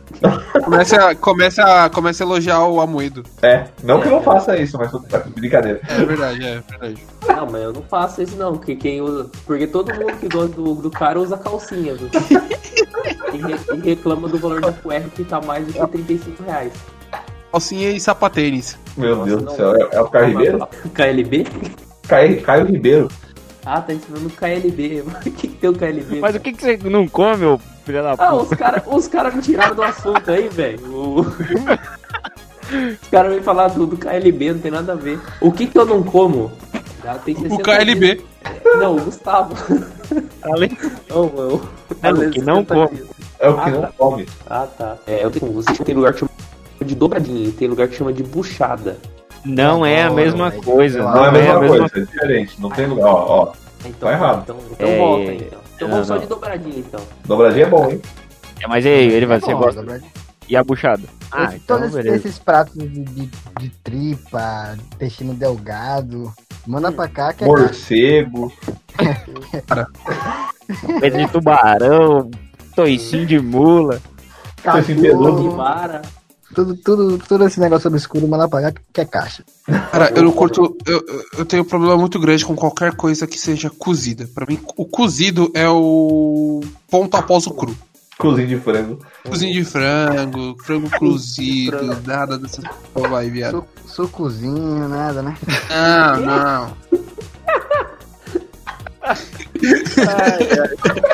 [0.64, 3.22] Começa a, começa a, começa a elogiar o Amoedo.
[3.40, 5.80] É, não que eu não faça isso, mas tá brincadeira.
[5.88, 7.06] É verdade, é verdade.
[7.28, 9.30] Não, mas eu não faço isso não, porque quem usa.
[9.46, 12.08] Porque todo mundo que gosta do, do cara usa calcinha, viu?
[13.32, 16.72] E, re- e reclama do valor da cueca que tá mais do que 35 reais.
[17.52, 18.76] Calcinha e sapatênis.
[18.96, 19.52] Meu Nossa, Deus não.
[19.52, 20.68] do céu, é, é o Caio Ribeiro?
[20.92, 21.46] KLB?
[22.08, 23.08] Caio, Caio Ribeiro.
[23.64, 25.04] Ah, tá ensinando KLB.
[25.14, 26.18] O que, que tem o KLB?
[26.20, 28.34] Mas o que, que você não come, ô filho da Ah, puta?
[28.34, 30.80] os caras os cara me tiraram do assunto aí, velho.
[33.02, 35.18] Os caras vêm falar do, do KLB, não tem nada a ver.
[35.40, 36.50] O que que eu não como?
[37.04, 38.14] Já tem 60 O KLB.
[38.16, 38.24] dias.
[38.78, 39.54] Não, o Gustavo.
[40.42, 40.78] Além-
[41.10, 41.62] Não, eu.
[42.02, 43.02] É, o que não come.
[43.38, 43.92] É o que Ah, não tá.
[43.98, 44.28] come.
[44.48, 44.96] Ah, tá.
[45.06, 46.30] É, eu tenho, você tem lugar que chama
[46.84, 48.98] de dobradinha e tem lugar que chama de buchada.
[49.44, 51.02] Não é a mesma coisa.
[51.02, 52.60] Não Não é a mesma coisa, é diferente.
[52.60, 53.06] Não tem lugar.
[53.12, 53.52] Ó, ó.
[53.84, 54.42] Então, Tá errado.
[54.44, 55.58] Então, então É, volta, então.
[55.84, 57.00] Então vamos só de dobradinha, então.
[57.24, 58.00] Dobradinha é bom, hein?
[58.60, 60.00] É, mas e aí, ele vai, você Bom, gosta?
[60.48, 61.02] E a buchada?
[61.30, 62.16] Ah, Esse- então todos beleza.
[62.16, 66.32] esses pratos de, de, de tripa, intestino delgado,
[66.66, 68.52] manda pra cá que é Morcego.
[71.00, 72.30] Peito de tubarão,
[72.74, 74.00] toicinho de mula.
[74.62, 75.56] cachorro, Esse peludo.
[76.54, 79.42] Tudo, tudo, tudo esse negócio obscuro, manda pra cá que é caixa.
[79.90, 80.76] Cara, eu não curto.
[80.86, 81.02] Eu,
[81.38, 84.28] eu- tenho um problema muito grande com qualquer coisa que seja cozida.
[84.34, 86.60] Pra mim, o cozido é o
[86.90, 87.74] ponto após o cru.
[88.18, 88.98] Cozinho de frango.
[89.28, 93.64] Cozinho de frango, frango cozido, nada dessas porra vai, viado.
[93.86, 95.36] Su, sucozinho, nada, né?
[96.24, 96.76] Não,
[99.02, 99.14] não.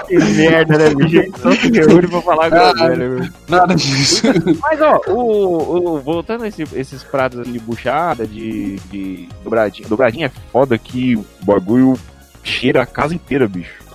[0.06, 1.22] Que merda, né, bicho?
[1.40, 3.32] Só se reúne pra falar agora, velho.
[3.48, 4.22] Nada disso.
[4.60, 9.88] Mas, ó, o, o- voltando a esse- esses pratos de buchada, de, de dobradinha.
[9.88, 11.94] Dobradinha é foda que o bagulho
[12.42, 13.86] cheira a casa inteira, bicho.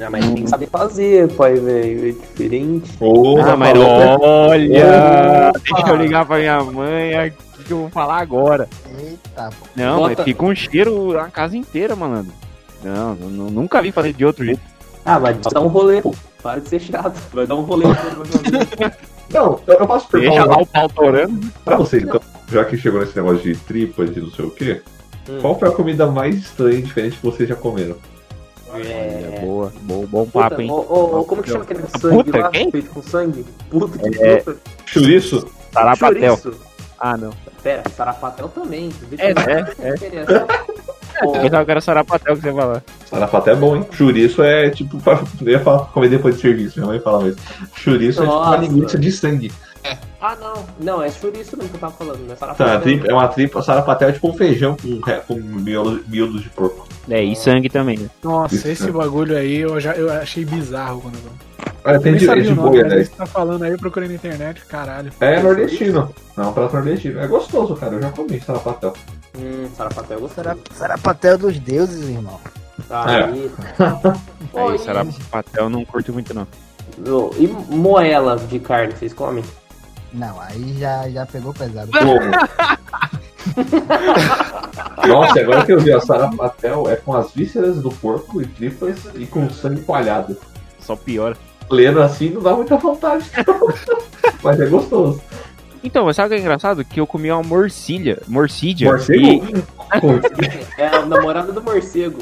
[0.00, 2.08] Ah, mas tem que saber fazer, pai, velho.
[2.08, 2.92] É diferente.
[2.98, 5.52] Porra, Ah, mas olha!
[5.52, 8.68] Deixa eu ligar pra minha mãe, o que eu vou falar agora.
[8.96, 9.66] Eita, pô.
[9.74, 12.32] Não, Bota- mas fica um cheiro a casa inteira, malandro.
[12.82, 14.60] Não, nu- nunca vi fazer de outro jeito.
[15.04, 16.14] Ah, mas vai dar um rolê, pô.
[16.42, 17.14] Para de ser chato.
[17.32, 17.84] Vai dar um rolê.
[19.32, 21.46] Não, eu posso Deixa perguntar lá o pau torando.
[21.64, 24.82] pra vocês, então, já que chegou nesse negócio de tripa, de não sei o quê,
[25.28, 25.38] Hum.
[25.40, 27.94] qual foi a comida mais estranha e diferente que vocês já comeram?
[28.74, 29.40] É, é...
[29.44, 30.70] boa, bom, bom Puta, papo, hein?
[30.70, 32.50] ô, ô, ô, como que chama aquele sangue Puta, lá?
[32.50, 32.70] quem?
[32.72, 33.46] Feito com sangue?
[33.70, 34.36] Puta que É.
[34.38, 34.58] puta.
[34.84, 35.46] Chouriço?
[35.72, 36.36] Sarapatel.
[36.36, 36.60] Chouriço.
[36.98, 37.30] Ah, não.
[37.62, 38.90] Pera, sarapatel também.
[39.18, 39.32] É, é,
[39.90, 40.46] é.
[41.22, 42.82] Eu pensava que era sarapatel que você ia falar.
[43.06, 43.86] Sarapaté é bom, hein?
[43.92, 45.20] Chouriço é tipo pra.
[45.40, 47.40] Eu ia falar, comer depois de serviço, minha mãe fala mesmo.
[47.76, 48.56] Chouriço é tipo uma Nossa.
[48.62, 49.52] linguiça de sangue.
[50.20, 50.64] Ah, não.
[50.78, 52.76] Não, é chouriço mesmo que eu tava falando, não é Tá, sarapatel.
[52.76, 56.38] a tripa- é uma tripa, sarapaté é tipo um feijão com, re- com miolo, miolo
[56.40, 56.86] de porco.
[57.10, 58.08] É, e sangue também, né?
[58.22, 58.92] Nossa, Isso, esse né?
[58.92, 61.32] bagulho aí eu já eu achei bizarro quando eu
[61.84, 63.02] Ah, tem de, é de o nome, boia, né?
[63.02, 65.10] você tá falando aí, eu procurei na internet, caralho.
[65.20, 66.14] É nordestino.
[66.36, 67.18] Não, é um prato nordestino.
[67.18, 67.94] É gostoso, cara.
[67.94, 68.92] Eu já comi sarapatel.
[69.38, 70.44] Hum, sarapatel eu gostei.
[70.44, 72.38] Será, será patel dos deuses, irmão?
[72.90, 73.50] Aí.
[74.70, 76.46] Aí, sarapatel eu não curto muito, não.
[77.38, 79.44] E moela de carne, vocês comem?
[80.12, 81.90] Não, aí já, já pegou pesado.
[85.08, 88.98] Nossa, agora que eu vi a sarapatel é com as vísceras do porco e tripas
[89.14, 90.36] e com sangue coalhado.
[90.78, 91.36] Só piora.
[91.70, 93.68] Lendo assim não dá muita vontade, não.
[94.42, 95.22] Mas é gostoso.
[95.84, 96.84] Então, mas sabe o que é engraçado?
[96.84, 98.90] Que eu comi uma morcilha, morcídia.
[98.90, 99.26] Morcego?
[99.26, 99.64] E,
[100.78, 102.18] É a namorada do morcego.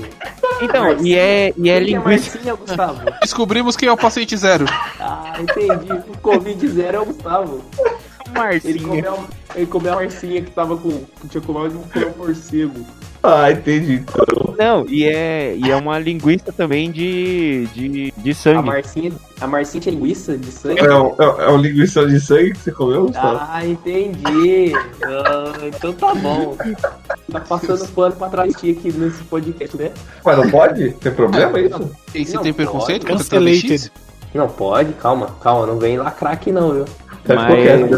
[0.60, 2.30] então, e é, e é Quem que linguiça.
[2.38, 3.00] Marcinha, Gustavo?
[3.22, 4.64] Descobrimos quem é o paciente zero.
[4.98, 5.92] Ah, entendi.
[6.08, 7.64] O Covid zero é o Gustavo.
[8.26, 8.78] Ele Marcinha.
[9.04, 9.24] comeu,
[9.54, 10.90] ele comeu a Marcinha que tava com.
[11.20, 12.86] que tinha comido um um morcego.
[13.22, 14.02] Ah, entendi.
[14.02, 18.66] Então, Não, e é, e é uma linguiça também de, de, de A sangue.
[18.66, 20.80] Marcinha, a Marcinha tinha linguiça de sangue?
[20.80, 23.38] é, o- é, o- é linguiça de sangue que você comeu, Gustavo?
[23.42, 24.72] Ah, entendi.
[25.04, 26.56] Ah, então tá bom.
[27.30, 29.90] Tá passando pano pra travesti aqui nesse podcast, né?
[30.24, 30.90] Mas não pode?
[30.92, 31.90] Tem problema é isso?
[32.14, 33.60] E você Não tem preconceito contra Cancelated.
[33.62, 33.92] travestis?
[34.32, 36.84] Não pode, calma, calma, não vem lacrar aqui não, viu?
[37.24, 37.34] Tá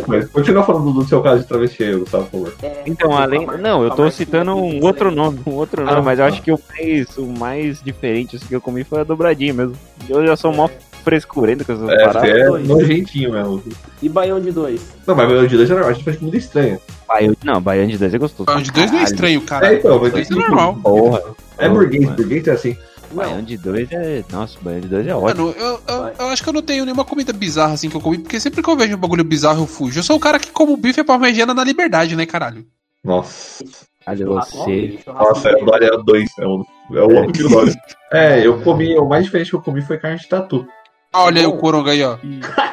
[0.09, 0.29] Mas-.
[0.31, 2.55] Continua falando do seu caso de travesti Gustavo, por favor.
[2.63, 3.47] É, Então, além.
[3.61, 6.33] Não, eu tô citando um outro nome, um outro nome, Ah, mas eu tá.
[6.33, 9.75] acho que o mais, o mais diferente assim, que eu comi foi a dobradinha mesmo.
[10.09, 10.69] Eu já sou mó
[11.05, 12.31] frescurento com essas É, paradas.
[12.31, 12.69] é dois.
[12.69, 13.63] nojentinho mesmo.
[14.01, 14.81] E baião de dois?
[15.07, 16.81] Não, mas meu de dois é normal, a gente faz comida estranha.
[17.09, 18.47] Baiano- Não, baiano de dois é gostoso.
[18.47, 19.75] Baião de dois não é estranho, É, cara.
[19.75, 20.75] então, mas é normal.
[20.83, 21.23] Porra.
[21.59, 22.77] É burguês, burguês é assim.
[23.13, 24.25] Baiano de dois é.
[24.31, 25.47] Nossa, baiano de dois é ótimo.
[25.47, 28.01] Mano, eu, eu, eu acho que eu não tenho nenhuma comida bizarra assim que eu
[28.01, 29.99] comi, porque sempre que eu vejo um bagulho bizarro eu fujo.
[29.99, 32.67] Eu sou o cara que como bife parmegiana na liberdade, né, caralho?
[33.05, 33.65] Nossa.
[34.07, 34.99] Olha você.
[35.07, 36.31] Nossa, é o Dória 2.
[36.39, 37.75] É o, é o homem que o Dória.
[38.13, 40.67] É, eu comi, o mais diferente que eu comi foi carne de tatu.
[41.15, 42.17] Olha aí o coronga aí, ó.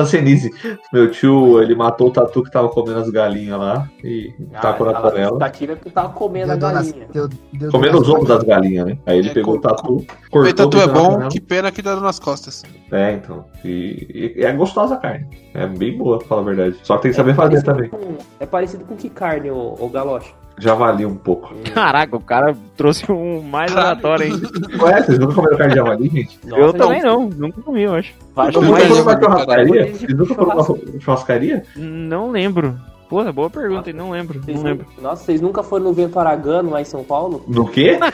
[0.00, 0.50] Hansenise.
[0.92, 5.00] Meu tio, ele matou o tatu que tava comendo as galinhas lá e tacou na
[5.00, 5.38] panela.
[5.38, 7.06] Tatina que tava comendo a galinha.
[7.12, 8.98] deu- deu Comendo os ovos das galinhas, né?
[9.06, 9.84] Aí ele É, pegou o com- tatu,
[10.30, 12.62] Comer cortou tatu é bom, que pena que tá dando nas costas.
[12.92, 13.44] É, então.
[13.64, 15.26] E, e é gostosa a carne.
[15.58, 16.76] É bem boa, pra falar a verdade.
[16.82, 17.88] Só que tem que saber fazer também.
[17.88, 20.32] com- é parecido com que carne, ô, ô galocha?
[20.58, 21.54] Javali um pouco.
[21.74, 23.90] Caraca, o cara trouxe um mais Caralho.
[23.90, 24.48] aleatório ainda.
[24.84, 26.38] Ué, vocês nunca comeram carne de javali, gente?
[26.46, 28.14] eu Nossa, também não, nunca comi, eu acho.
[28.36, 29.92] Eu Vocês nunca foram pra churrascaria?
[29.92, 31.62] Vocês nunca foram pra churrascaria?
[31.76, 32.78] Não lembro.
[33.08, 33.94] Porra, boa pergunta, hein?
[33.96, 34.42] Não lembro.
[34.42, 34.86] Vocês Não lembro.
[35.00, 37.44] Nossa, vocês nunca foram no Vento Aragano lá em São Paulo?
[37.46, 37.98] No quê?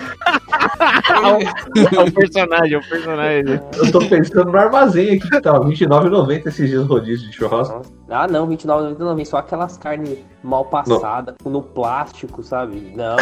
[1.92, 3.60] É o personagem, é o personagem.
[3.74, 7.82] Eu tô pensando no armazém aqui que tá R$29,90 esses dias rodízio de churrasco.
[8.08, 12.92] Ah, não, 29,90 não, vem só aquelas carnes mal passadas, no plástico, sabe?
[12.96, 13.16] Não.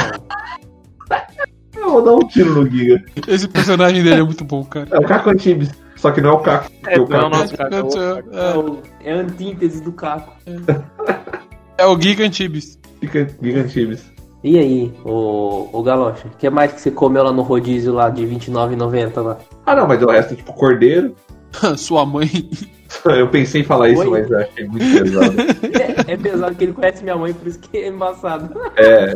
[1.76, 3.02] Eu vou dar um tiro no Giga.
[3.28, 4.88] Esse personagem dele é muito bom, cara.
[4.90, 5.70] É o Caco Antibes.
[5.96, 6.70] Só que não é o Caco.
[6.80, 10.32] porque o não, Caco nossa, cara, É, É, o- é a antítese do Caco.
[10.46, 11.49] é
[11.86, 12.78] o Giga Antibes.
[13.00, 14.10] fica Giga Antibes.
[14.42, 18.08] E aí, ô, ô Galocha, o que mais que você comeu lá no rodízio lá
[18.08, 19.38] de R$29,90 lá?
[19.66, 21.14] Ah, não, mas o resto é tipo cordeiro.
[21.76, 22.28] Sua mãe.
[23.04, 24.08] Eu pensei em falar isso, Oi?
[24.20, 25.36] mas eu achei muito pesado.
[26.08, 28.50] É, é pesado que ele conhece minha mãe, por isso que é embaçado.
[28.76, 29.14] É.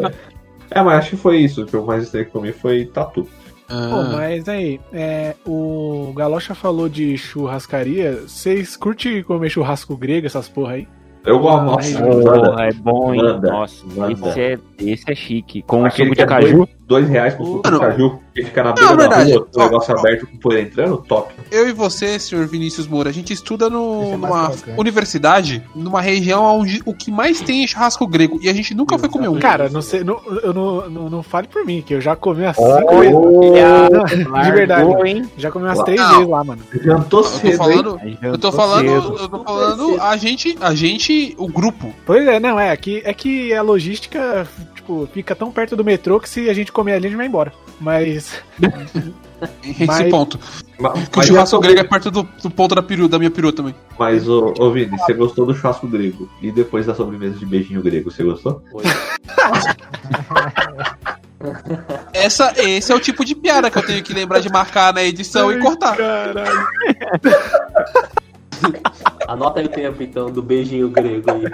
[0.71, 1.63] É, mas acho que foi isso.
[1.63, 3.25] O que eu mais estranho que comi foi tatu.
[3.25, 3.29] Pô,
[3.69, 8.21] Ah, mas aí, é, o Galocha falou de churrascaria.
[8.27, 10.89] Vocês curtem comer churrasco grego, essas porra aí?
[11.25, 11.65] Eu gosto.
[11.65, 12.03] Nossa.
[12.03, 13.23] Porra, é bom, hein?
[13.43, 14.59] Nossa, esse é,
[14.93, 15.63] esse é chique.
[15.63, 16.57] Com Aquele suco que de é caju.
[16.57, 19.33] dois, dois reais com suco de caju, que fica na beira Não, da verdade.
[19.33, 19.99] rua, com o negócio ó.
[19.99, 21.33] aberto com poeira entrando, top.
[21.51, 24.81] eu e você, senhor Vinícius Moura, a gente estuda no- é numa crocante.
[24.81, 28.39] universidade, numa região onde o que mais tem é churrasco grego.
[28.43, 29.39] E a gente nunca foi comer um.
[29.39, 32.43] Cara, não sei, não, eu não, não, não fale por mim, que eu já comi
[32.43, 33.15] umas Oh, cinco vezes.
[33.15, 34.85] Olha, de verdade.
[34.85, 35.29] largou, hein?
[35.37, 36.11] Já comi umas três Não.
[36.11, 36.63] vezes lá, mano.
[36.83, 38.01] Jantou Eu tô cedo, falando.
[38.23, 39.17] Eu tô falando, cedo.
[39.23, 41.93] eu tô falando a gente, a gente, o grupo.
[42.07, 44.47] Pois é, não, é que, é que a logística,
[44.85, 47.27] tipo, fica tão perto do metrô que se a gente comer ali, a gente vai
[47.27, 47.53] embora.
[47.81, 48.41] Mas.
[49.63, 50.39] Esse Mas- ponto.
[50.79, 53.31] Ma- Que o Mas, churrasco grego é perto do, do ponto da, peru, da minha
[53.31, 53.75] perua também.
[53.99, 56.29] mas ô, ô Vini, você gostou do churrasco grego?
[56.43, 58.63] E depois da sobremesa de beijinho grego, você gostou?
[62.15, 65.03] Essa, esse é o tipo de piada que eu tenho que lembrar de marcar na
[65.05, 65.95] edição e cortar.
[65.95, 66.67] Caralho.
[69.29, 71.47] Anota aí o tempo então do beijinho grego aí.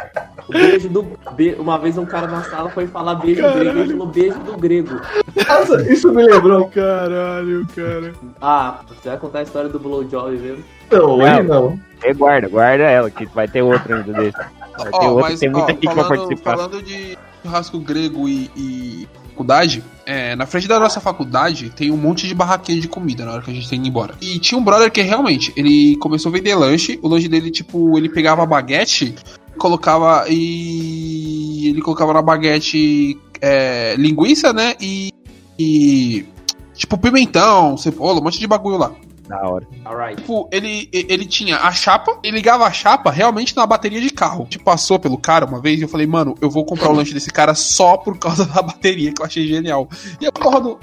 [0.48, 1.02] O beijo do.
[1.36, 3.60] be- Uma vez um cara na sala foi falar beijo Caralho.
[3.72, 5.00] grego e falou beijo do grego.
[5.48, 6.68] Nossa, isso me lembrou.
[6.68, 8.12] Caralho, cara.
[8.40, 10.64] Ah, você vai contar a história do blowjob mesmo?
[10.90, 11.78] Não, hoje não.
[12.02, 14.36] É, guarda, guarda ela, que vai ter outra ainda desse.
[14.36, 16.56] Vai ter Ó, outra, mas tem ó, muita gente pra falando, participar.
[16.56, 19.08] falando de churrasco grego e, e
[19.40, 23.32] faculdade, é, na frente da nossa faculdade tem um monte de barraquinha de comida na
[23.32, 24.14] hora que a gente tem indo embora.
[24.20, 27.96] E tinha um brother que realmente, ele começou a vender lanche, o lanche dele, tipo,
[27.96, 29.14] ele pegava baguete,
[29.58, 35.10] colocava e ele colocava na baguete é, linguiça, né, e,
[35.58, 36.26] e
[36.74, 38.92] tipo pimentão, cebola, um monte de bagulho lá.
[39.30, 39.64] Da hora.
[39.84, 40.20] Alright.
[40.20, 44.44] Tipo, ele, ele tinha a chapa, ele ligava a chapa realmente na bateria de carro.
[44.50, 47.14] Tipo, passou pelo cara uma vez e eu falei, mano, eu vou comprar o lanche
[47.14, 49.88] desse cara só por causa da bateria, que eu achei genial.
[50.20, 50.80] E a porra do.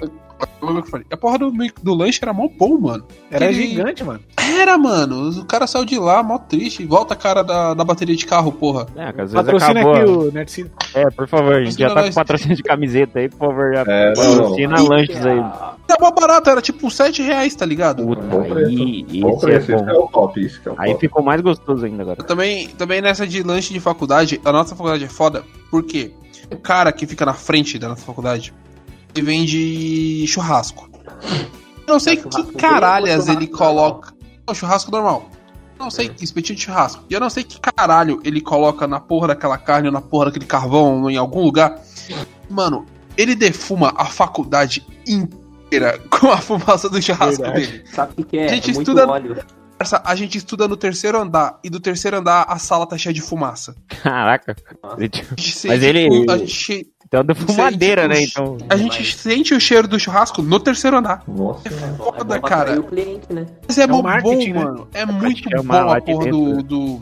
[1.10, 3.04] A porra do, do lanche era mó bom, mano.
[3.30, 4.20] Era gigante, mano.
[4.36, 5.28] Era, mano.
[5.40, 6.84] O cara saiu de lá, mó triste.
[6.84, 8.86] Volta a cara da, da bateria de carro, porra.
[8.96, 9.94] É, que às vezes Patrocina acabou.
[9.94, 10.70] aqui o Nerdcida.
[10.94, 13.80] É, por favor, a gente já tá com patrocínio de camiseta aí, por favor, já
[13.86, 14.86] É, patrocina não.
[14.88, 15.38] lanches aí.
[15.38, 18.04] Era mó barato, era tipo 7 reais, tá ligado?
[18.04, 18.68] Puta, Bom preço.
[18.68, 20.04] aí, Bom isso é preço, é bom.
[20.04, 21.00] o top, isso é o Aí top.
[21.00, 22.18] ficou mais gostoso ainda agora.
[22.20, 26.10] Eu Também, também nessa de lanche de faculdade, a nossa faculdade é foda, porque
[26.50, 28.52] o cara que fica na frente da nossa faculdade,
[29.22, 30.88] vende churrasco.
[31.86, 34.14] Eu não sei É que caralhas ele churrasco coloca.
[34.46, 35.30] Não, churrasco normal.
[35.78, 37.04] Eu não sei, espetinho de churrasco.
[37.08, 40.26] E eu não sei que caralho ele coloca na porra daquela carne ou na porra
[40.26, 41.80] daquele carvão ou em algum lugar.
[42.50, 42.84] Mano,
[43.16, 47.66] ele defuma a faculdade inteira com a fumaça do churrasco Verdade.
[47.66, 47.84] dele.
[47.92, 48.44] Sabe o que, é?
[48.46, 49.36] A gente é muito estuda- óleo.
[50.04, 53.20] A gente estuda no terceiro andar e do terceiro andar a sala tá cheia de
[53.20, 53.76] fumaça.
[54.02, 54.56] Caraca.
[54.82, 58.22] Mas ele- A gente, Então da fumadeira, né?
[58.22, 58.58] Então.
[58.68, 61.22] a gente sente o cheiro do churrasco no terceiro andar.
[61.26, 62.82] Nossa, Foda, é bom pra cara.
[62.82, 63.46] cliente, né?
[63.66, 64.52] Mas é, um bom, né?
[64.52, 64.88] mano.
[64.92, 66.62] É muito chamar bom a porra dentro, do, né?
[66.62, 67.00] do.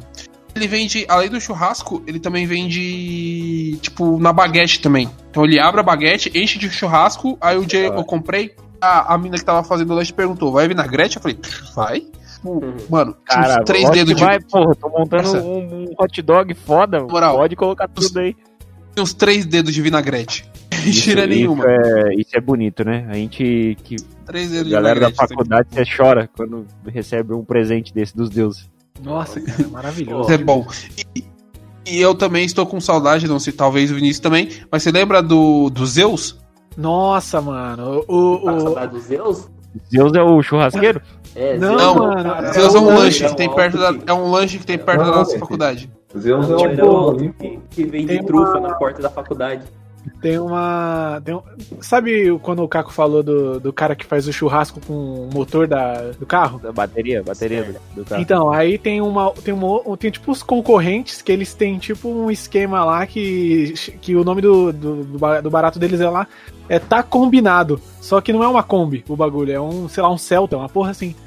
[0.54, 5.10] Ele vende, além do churrasco, ele também vende, tipo, na baguete também.
[5.28, 9.18] Então ele abre a baguete, enche de churrasco, aí o dia eu comprei, a, a
[9.18, 11.16] mina que tava fazendo o lanche perguntou, vai vinagrete?
[11.16, 11.38] Eu falei,
[11.74, 12.06] vai.
[12.42, 12.76] Uhum.
[12.88, 14.24] Mano, Cara, uns três dedos de.
[14.24, 17.00] vai, porra, tô montando um, um hot dog foda.
[17.00, 17.36] Moral.
[17.36, 18.36] Pode colocar tudo aí.
[18.96, 20.48] Tinha uns três dedos de vinagrete.
[20.84, 21.64] Mentira Isso- nenhuma.
[21.64, 23.06] Isso é, isso é bonito, né?
[23.10, 25.22] A gente, que Três dedos de galera da vinagrete.
[25.22, 25.34] aqui.
[25.34, 28.68] faculdade, você chora quando recebe um presente desse dos deuses.
[29.02, 30.22] Nossa, cara, maravilhoso.
[30.22, 30.66] Isso é bom.
[31.14, 31.24] E,
[31.86, 35.22] e eu também estou com saudade, não sei, talvez o Vinícius também, mas você lembra
[35.22, 36.38] do, do Zeus?
[36.76, 38.02] Nossa, mano.
[38.08, 39.48] O, Tá o, saudade dos Zeus?
[39.90, 41.00] Zeus é o churrasqueiro?
[41.34, 43.94] É, Não, Zeus, mano, cara, Zeus é um lanche é que tem um perto da,
[44.06, 45.90] é um lanche que tem perto da Não, nossa faculdade.
[46.18, 47.32] Zeus é Não, o era o ali.
[47.38, 49.62] que, que vende Tem trufa uma- na porta da faculdade.
[50.22, 51.20] Tem uma.
[51.24, 51.42] Tem um-
[51.80, 55.66] sabe quando o Caco falou do, do cara que faz o churrasco com o motor
[55.66, 56.60] da, do carro?
[56.60, 58.22] Da bateria, bateria do, do carro.
[58.22, 59.32] Então, aí tem uma.
[59.32, 64.14] Tem, uma, tem tipo os concorrentes que eles têm tipo um esquema lá que, que
[64.14, 65.04] o nome do, do,
[65.42, 66.28] do barato deles é lá.
[66.68, 67.80] É tá combinado.
[68.00, 70.68] Só que não é uma Kombi o bagulho, é um, sei lá, um Celta, uma
[70.68, 71.16] porra assim.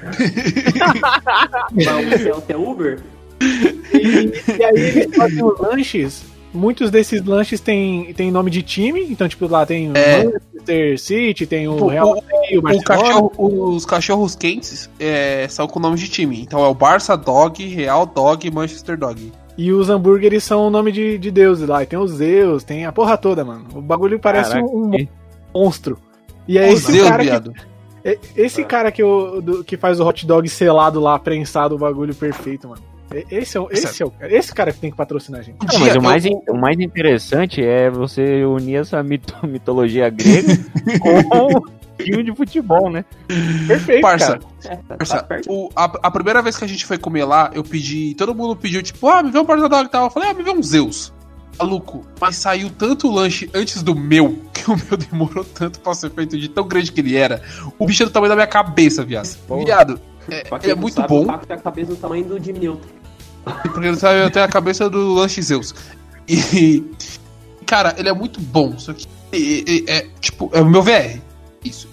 [1.72, 2.98] Mas o Celta é Uber?
[3.40, 6.24] E aí eles fazem os lanches.
[6.52, 10.24] Muitos desses lanches tem, tem nome de time, então, tipo, lá tem o É.
[10.24, 12.84] Manchester City, tem o O- Real Madrid, o Barcelona.
[13.04, 16.40] cachorro- os cachorros quentes é, são com nome de time.
[16.42, 19.32] Então é o Barça Dog, Real Dog e Manchester Dog.
[19.56, 21.82] E os hambúrgueres são o nome de, de deuses lá.
[21.84, 23.66] E tem os Zeus, tem a porra toda, mano.
[23.74, 24.90] O bagulho parece Caraca, um
[25.54, 25.98] monstro.
[26.48, 27.52] E é esse Zeus, cara, que, viado.
[28.04, 31.78] é- esse cara que, o- do- que faz o hot dog selado lá, prensado, o
[31.78, 32.82] bagulho perfeito, mano.
[33.30, 35.56] Esse é, o- esse, é o, esse cara que tem que patrocinar a gente.
[35.60, 40.56] Não, mas o mais, o mais interessante é você unir essa mito- mitologia grega
[41.00, 41.64] com
[42.02, 43.04] time de futebol, né?
[43.66, 44.40] Perfeito, Parça, cara.
[44.64, 47.64] É, tá, parça, o- a, a primeira vez que a gente foi comer lá, eu
[47.64, 48.14] pedi.
[48.14, 50.04] Todo mundo pediu, tipo, ah, me vê um Barça Dog e tal.
[50.04, 51.12] Eu falei, ah, me vê um Zeus.
[51.58, 56.10] Maluco, mas saiu tanto lanche antes do meu, que o meu demorou tanto pra ser
[56.10, 57.42] feito de tão grande que ele era.
[57.78, 59.28] O bicho é do tamanho da minha cabeça, viado.
[59.64, 60.00] Viado,
[60.30, 61.24] é, é muito sabe, bom.
[61.24, 62.99] O Paco tem a cabeça do tamanho do Jimmy Neutron.
[63.44, 65.74] Porque ele sabe, eu tenho a cabeça do lanche Zeus.
[66.28, 66.84] E.
[67.66, 68.78] Cara, ele é muito bom.
[68.78, 69.06] Só que.
[69.32, 71.20] É, é- é, tipo, é o meu VR.
[71.64, 71.88] Isso.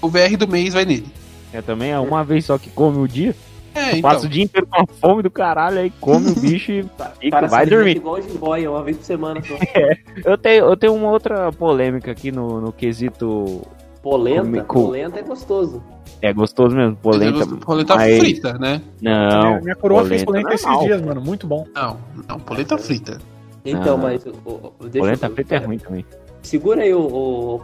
[0.00, 1.06] O VR do mês vai nele.
[1.52, 3.34] É também é uma vez só que come o dia.
[3.74, 4.02] É, então.
[4.02, 7.30] Passa o dia inteiro com a fome do caralho, aí come o bicho e fica,
[7.30, 7.96] Para vai dormir.
[7.96, 9.54] Igual o Jiboia, uma vez por semana só.
[10.24, 13.62] Eu tenho, eu tenho uma outra polêmica aqui no, no quesito.
[14.04, 15.82] Polenta, Comi- co- polenta é gostoso.
[16.20, 17.46] É gostoso mesmo, polenta.
[17.56, 18.82] Polenta mas- frita, né?
[19.00, 19.60] Não.
[19.62, 21.20] minha, coroa fez polenta polenta esses dias, mano.
[21.22, 21.66] Muito bom.
[21.74, 21.96] Não,
[22.28, 23.18] não, polenta frita.
[23.64, 23.98] Então, Ah.
[23.98, 24.24] mas.
[24.26, 26.04] o- o- deixa Polenta eu- frita é ruim também.
[26.42, 27.00] Segura aí, o,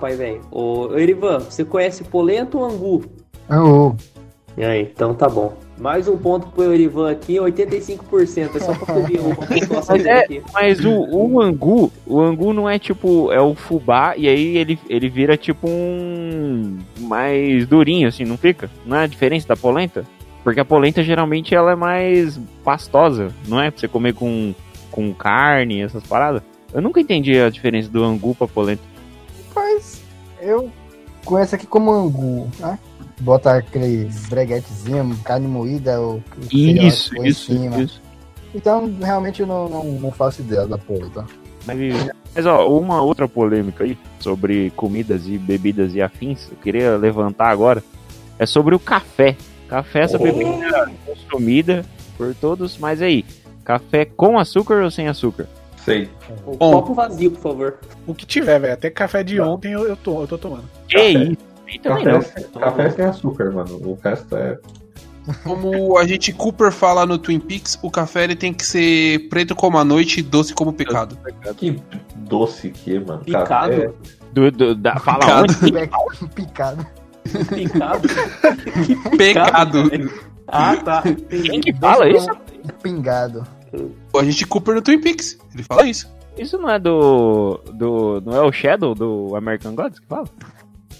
[0.01, 0.41] pai velho.
[0.51, 3.05] Ô, Erivan, você conhece polenta ou angu?
[3.51, 3.93] Oh,
[4.57, 5.53] E aí, então tá bom.
[5.81, 8.55] Mais um ponto pro Erivan aqui, 85%.
[8.55, 10.43] É só pra cobrir uma pontuação Mas é- aqui.
[10.53, 14.79] Mas o, o angu, o angu não é tipo, é o fubá e aí ele,
[14.91, 18.71] ele vira tipo um mais durinho assim, não fica?
[18.85, 20.05] Não é a diferença da polenta?
[20.45, 23.71] Porque a polenta geralmente ela é mais pastosa, não é?
[23.71, 24.55] Pra você comer com,
[24.91, 26.43] com carne, essas paradas.
[26.75, 28.83] Eu nunca entendi a diferença do angu pra polenta.
[29.57, 30.03] Mas
[30.43, 30.71] eu
[31.25, 32.79] conheço aqui como angu, né?
[33.21, 37.83] Bota aquele breguetezinho, carne moída ou sei lá, Isso, isso, cima.
[37.83, 38.01] isso.
[38.55, 41.27] Então, realmente eu não, não, não faço ideia da porra, tá?
[41.67, 41.79] Mas,
[42.35, 47.51] mas, ó, uma outra polêmica aí sobre comidas e bebidas e afins, eu queria levantar
[47.51, 47.83] agora,
[48.39, 49.37] é sobre o café.
[49.69, 51.85] Café é essa bebida consumida
[52.17, 53.25] por todos, mas aí,
[53.63, 55.47] café com açúcar ou sem açúcar?
[55.85, 56.09] Sei.
[56.47, 56.73] Um Bom.
[56.73, 57.79] copo vazio, por favor.
[58.07, 58.75] O que tiver, velho.
[58.75, 60.65] Até café de ontem eu, eu, tô, eu tô tomando.
[60.89, 61.37] Que isso?
[61.79, 62.21] Também não.
[62.21, 63.77] Café, café sem açúcar, mano.
[63.85, 64.59] O resto é.
[65.45, 69.55] Como a gente Cooper fala no Twin Peaks, o café ele tem que ser preto
[69.55, 71.17] como a noite e doce como o pecado.
[71.57, 71.81] Que
[72.17, 73.23] doce que mano.
[73.25, 73.47] Picado.
[73.47, 73.93] Café.
[74.33, 75.43] Do, do, da, fala Picado.
[75.43, 76.29] onde?
[76.35, 76.87] Picado.
[77.55, 78.09] Picado.
[79.17, 79.91] Pecado.
[80.53, 81.03] Ah, tá.
[81.03, 82.29] Quem que fala isso?
[82.83, 83.47] Pingado.
[84.19, 86.13] A gente Cooper no Twin Peaks, ele fala isso.
[86.37, 87.61] Isso não é do.
[87.73, 90.27] do não é o Shadow do American Gods que fala?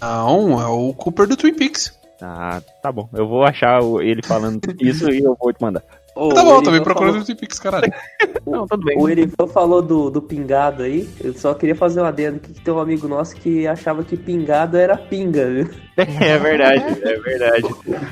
[0.01, 1.93] Não, é o Cooper do Twin Peaks.
[2.21, 3.09] Ah, tá bom.
[3.13, 5.83] Eu vou achar o- ele falando isso e eu vou te mandar.
[6.13, 7.91] Ô, tá o bom, também procurando falou- no Twin Peaks, caralho.
[8.45, 8.97] Não, tudo bem.
[8.99, 11.07] O Erivan falou do, do pingado aí.
[11.23, 14.17] Eu só queria fazer um adendo aqui que tem um amigo nosso que achava que
[14.17, 15.69] pingado era pinga, viu?
[15.97, 17.63] É verdade, é verdade.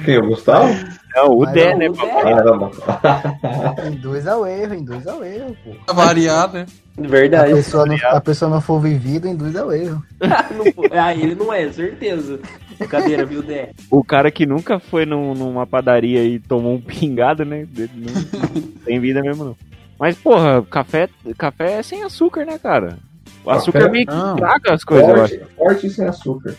[0.06, 0.18] Quem?
[0.20, 0.68] O Gustavo?
[1.16, 1.90] Não, o Dé, né?
[1.90, 2.34] o papai?
[2.34, 3.88] Ah, não.
[3.88, 5.94] Induz ao erro, induz ao erro, pô.
[5.94, 6.66] Variar, né?
[7.04, 7.54] A Verdade.
[7.54, 10.04] pessoa, não, a pessoa não for vivida, induz ao erro.
[10.76, 12.40] Foi- ah, ele não é, certeza.
[12.78, 13.72] Brincadeira, viu, Dé?
[13.92, 17.68] O cara que nunca foi num- numa padaria e tomou um pingado, né?
[17.76, 19.56] Não, não tem vida mesmo, não.
[20.00, 22.98] Mas, porra, café, café é sem açúcar, né, cara?
[23.44, 23.92] O açúcar Café?
[23.92, 24.34] meio que Não.
[24.36, 25.40] estraga as coisas, eu acho.
[25.40, 26.56] Forte, forte sem açúcar.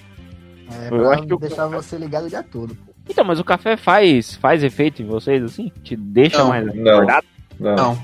[0.70, 2.92] É, Eu pra acho que deixar você ligado o dia todo, pô.
[3.08, 5.72] Então, mas o café faz, faz efeito em vocês, assim?
[5.82, 6.90] Te deixa Não, mais não.
[6.92, 7.24] acordado?
[7.58, 7.76] Não.
[7.76, 7.98] Não.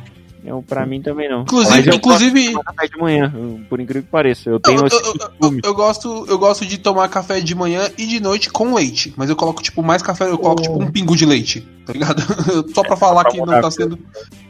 [0.47, 1.43] Eu, pra mim também não.
[1.43, 3.35] Inclusive, eu inclusive gosto de tomar café de manhã,
[3.69, 4.49] por incrível que pareça.
[4.49, 5.61] Eu eu, tenho eu, esse eu- costume.
[5.65, 9.13] eu gosto, eu gosto de tomar café de manhã e de noite com leite.
[9.17, 12.23] Mas eu coloco, tipo, mais café, eu coloco, tipo, um pingo de leite, tá ligado?
[12.73, 13.99] Só pra falar pra que não tá sendo.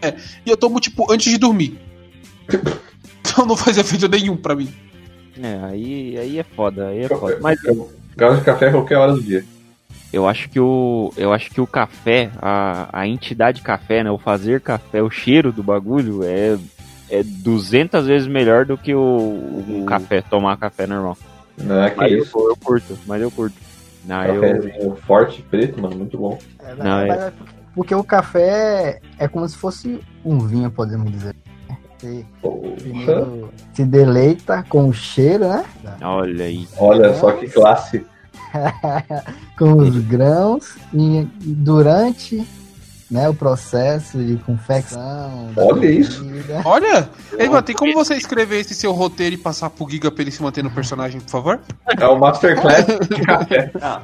[0.03, 0.15] É.
[0.45, 1.79] E eu tomo, tipo, antes de dormir.
[3.21, 4.69] Então não faz efeito nenhum pra mim.
[5.43, 7.39] É, aí, aí é foda, aí é foda.
[7.43, 9.45] Mas Eu gosto de café a qualquer hora do dia.
[10.17, 14.17] Eu acho que o, eu acho que o café, a, a entidade café, né, o
[14.17, 16.57] fazer café, o cheiro do bagulho é
[17.09, 21.17] é 200 vezes melhor do que o, o café, tomar café normal.
[21.57, 22.37] Não é que Mas eu, isso.
[22.37, 23.55] eu curto, mas eu curto.
[24.05, 26.37] Não, eu, Cafézinho forte, preto, mano, muito bom.
[26.59, 27.33] É, Não, é- mas-
[27.75, 31.35] Porque o café é como se fosse um vinho, podemos dizer.
[32.81, 35.64] Primeiro se deleita com o cheiro, né?
[36.03, 36.67] olha aí.
[36.79, 38.05] Olha só que classe.
[39.59, 42.47] com os grãos e durante
[43.11, 45.51] né, o processo de confecção.
[45.57, 46.25] Olha isso.
[46.65, 50.31] Olha, Evan, tem como você escrever esse seu roteiro e passar pro Giga pra ele
[50.31, 51.61] se manter no personagem, por favor?
[51.99, 53.71] É o Masterclass de café.
[53.81, 54.03] Ah.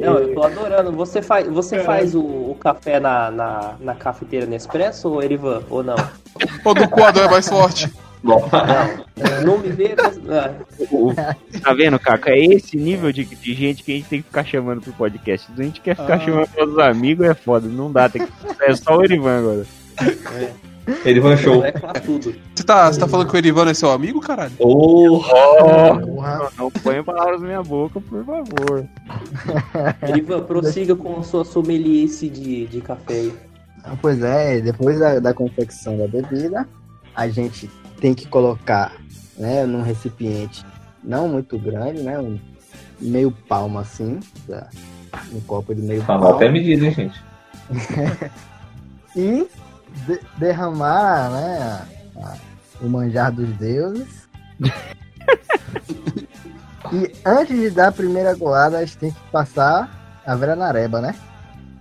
[0.00, 0.92] Não, eu tô adorando.
[0.92, 5.62] Você faz, você faz o, o café na, na, na cafeteira Nespresso, ou Erivan?
[5.68, 5.96] Ou não?
[6.64, 7.92] Ou do coador é mais forte?
[8.22, 8.48] Bom,
[9.44, 9.94] Não me vê.
[10.28, 10.52] Ah,
[10.90, 11.12] O-
[11.62, 12.28] tá vendo, Caco?
[12.28, 15.46] É esse nível de, de gente que a gente tem que ficar chamando pro podcast.
[15.54, 16.20] Se a gente quer ficar Ah.
[16.20, 17.66] chamando todos os amigos, é foda.
[17.68, 18.32] Não dá, tem que.
[18.62, 19.66] É só o Erivan agora.
[21.04, 21.64] ele vai show.
[21.64, 21.72] é.
[22.54, 24.52] Você tá, você tá falando que o Erivan é seu amigo, caralho?
[24.58, 28.86] Oh, Porra, Não ponha palavras na minha boca, por favor.
[30.08, 33.32] Erivan, prossiga com a sua sommelice de, de café aí.
[34.02, 36.68] Pois é, depois da, da confecção da bebida,
[37.14, 37.68] a gente
[38.00, 38.92] tem que colocar
[39.36, 40.64] né, num recipiente
[41.02, 42.18] não muito grande, né?
[42.18, 42.38] Um
[43.00, 44.68] meio palmo assim, tá?
[45.32, 46.26] um copo de meio palmo.
[46.26, 47.22] Anota a medida, hein, gente.
[49.16, 49.48] e
[50.06, 51.86] de- derramar né, a-
[52.26, 52.36] a-
[52.82, 54.28] o manjar dos deuses.
[56.92, 61.00] e antes de dar a primeira golada, a gente tem que passar a vera nareba,
[61.00, 61.14] né?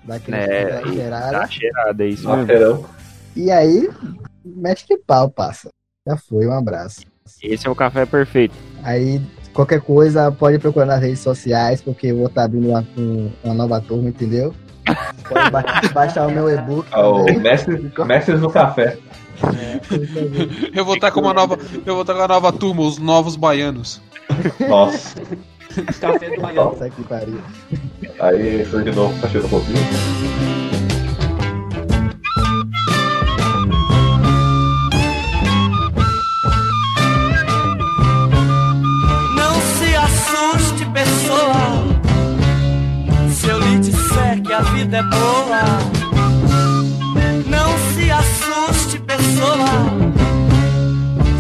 [0.05, 1.39] Daquele É, exagerada.
[1.39, 2.41] Tá cheirada, é isso mesmo.
[2.41, 2.86] Maferão.
[3.36, 3.89] E aí,
[4.43, 5.70] mete que pau, passa.
[6.08, 7.02] Já foi, um abraço.
[7.43, 8.56] Esse é o café perfeito.
[8.84, 9.22] Aí,
[9.54, 13.54] qualquer coisa, pode procurar nas redes sociais, porque eu vou estar abrindo uma, um- uma
[13.54, 14.54] nova turma, entendeu?
[15.28, 16.88] Pode ba- baixar o meu e-book.
[16.95, 17.39] O também.
[17.39, 18.97] mestre, mestres do café.
[20.74, 21.58] Eu vou estar com uma nova.
[21.86, 24.02] Eu vou estar com a nova turma, os novos baianos.
[24.68, 25.22] Nossa.
[26.02, 26.72] Café do Maior.
[26.72, 27.39] Nossa, que pariu.
[28.20, 29.78] Aí, foi de novo, tá cheio do pouquinho.
[44.80, 45.61] Vida é boa.
[47.47, 49.67] Não se assuste, pessoa.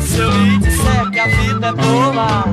[0.01, 2.43] Se eu lhe disser que a vida é boa.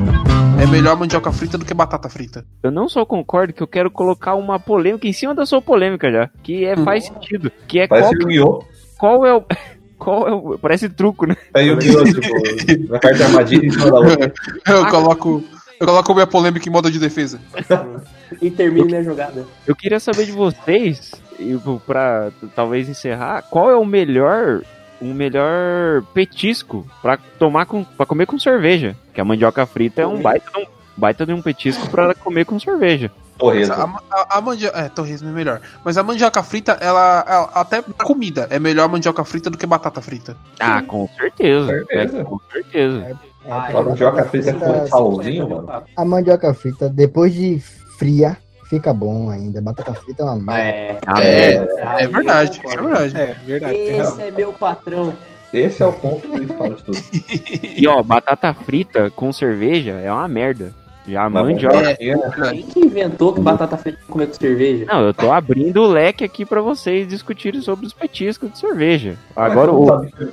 [0.63, 2.47] É melhor mandioca frita do que batata frita.
[2.63, 6.11] Eu não só concordo que eu quero colocar uma polêmica em cima da sua polêmica
[6.11, 6.31] já.
[6.43, 7.51] Que é, faz sentido.
[7.67, 8.65] Que é qual, Parece Yu-Gi-Oh!
[8.97, 9.45] qual é o.
[9.99, 10.59] Qual é o.
[10.59, 11.35] Parece truco, né?
[11.55, 12.05] É Yu-Gi-Oh!
[12.05, 14.33] Tipo, na carta armadilha em cima da outra.
[14.69, 15.43] Eu coloco.
[15.79, 17.41] Eu coloco minha polêmica em modo de defesa.
[18.43, 19.47] E termine minha jogada.
[19.65, 21.57] Eu queria saber de vocês, e
[21.87, 24.63] pra t- talvez encerrar, qual é o melhor
[25.01, 28.97] um melhor petisco pra tomar com, para comer com cerveja.
[29.15, 30.67] Que a mandioca frita é um baita de um,
[30.97, 33.13] baita de um petisco pra comer com cerveja.
[33.39, 33.75] Torresmo.
[33.75, 34.77] A, a, a mandioca.
[34.79, 35.61] É, torresmo é melhor.
[35.85, 39.57] Mas a mandioca frita, ela, ela- até pra comida, é melhor a mandioca frita do
[39.59, 40.37] que batata frita.
[40.59, 41.67] Ah, com certeza.
[41.69, 42.19] Certeza.
[42.21, 42.99] É, com certeza.
[43.03, 43.15] É,
[43.49, 45.85] Ah, A mandioca frita com salzinho, mano.
[45.97, 47.59] A mandioca frita, depois de
[47.99, 48.37] fria,
[48.69, 49.61] fica bom ainda.
[49.61, 50.61] Batata frita é uma merda.
[50.71, 52.89] É, Ah, É, É verdade, é concordo.
[52.89, 53.17] verdade.
[53.17, 53.75] É, verdade.
[53.75, 54.13] tem razão.
[54.19, 55.13] Esse é meu patrão.
[55.53, 56.99] Esse é o ponto principal de tudo.
[57.79, 60.73] E ó, batata frita com cerveja é uma merda.
[61.09, 61.95] Já a mandioca.
[61.95, 64.87] Quem que inventou que batata frita comer com cerveja?
[64.87, 69.15] Não, eu tô abrindo o leque aqui pra vocês discutirem sobre os petiscos de cerveja.
[69.37, 69.89] Agora o,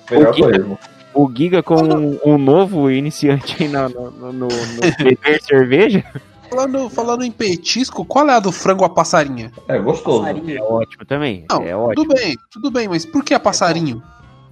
[0.09, 0.43] é o que-.
[1.13, 4.47] O Giga com um, um novo iniciante no, no, no, no
[4.97, 6.03] beber cerveja.
[6.49, 9.51] Falando, falando em petisco, qual é a do frango a passarinha?
[9.67, 10.21] É gostoso.
[10.21, 10.57] Passarinho.
[10.57, 11.45] É ótimo também.
[11.49, 11.95] Não, é ótimo.
[11.95, 14.03] tudo bem, tudo bem, mas por que a passarinho?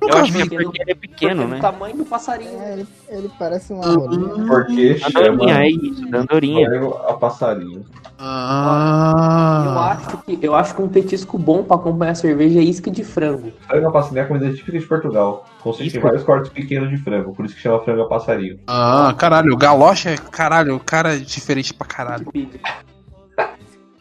[0.01, 1.57] Eu acho que é porque ele é pequeno, né?
[1.57, 2.59] do tamanho do passarinho.
[2.59, 4.29] É, ele, ele parece uma rolinha.
[4.47, 6.69] Porque Andorinha, é chama isso, da andorinha.
[6.69, 7.85] frango a passarinho.
[8.19, 12.63] Eu Ah, acho, que, eu acho que um petisco bom pra acompanhar a cerveja é
[12.63, 13.51] isca de frango.
[13.67, 15.45] Frango a passarinho é a comida típica de Portugal.
[15.61, 15.97] Consiste Isso.
[15.97, 18.59] em vários cortes pequenos de frango, por isso que chama frango a passarinho.
[18.67, 22.27] ah, caralho, o galocha é caralho, o cara é diferente pra caralho.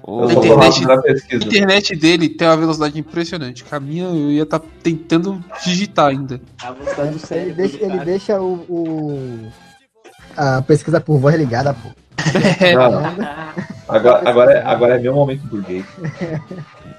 [0.06, 1.44] Internet- na A pesquisa.
[1.44, 3.62] internet dele tem uma velocidade impressionante.
[3.64, 6.40] Com a minha, eu ia estar tentando digitar ainda.
[6.62, 6.70] A
[7.34, 9.52] Ele deixa, do ele deixa o, o-
[10.36, 11.90] a pesquisa por voz ligada, pô.
[12.74, 13.02] Não,
[13.88, 15.84] agora, agora, é, agora é meu momento burguês.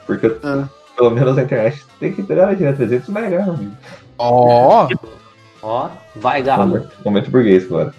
[0.08, 0.68] Porque eu- Ah.
[0.98, 3.72] pelo menos na internet tem que pegar a 300 mega, meu amigo.
[4.18, 4.88] Ó,
[5.64, 6.66] Ó, vai, galo.
[6.68, 7.94] Momento, momento burguês agora.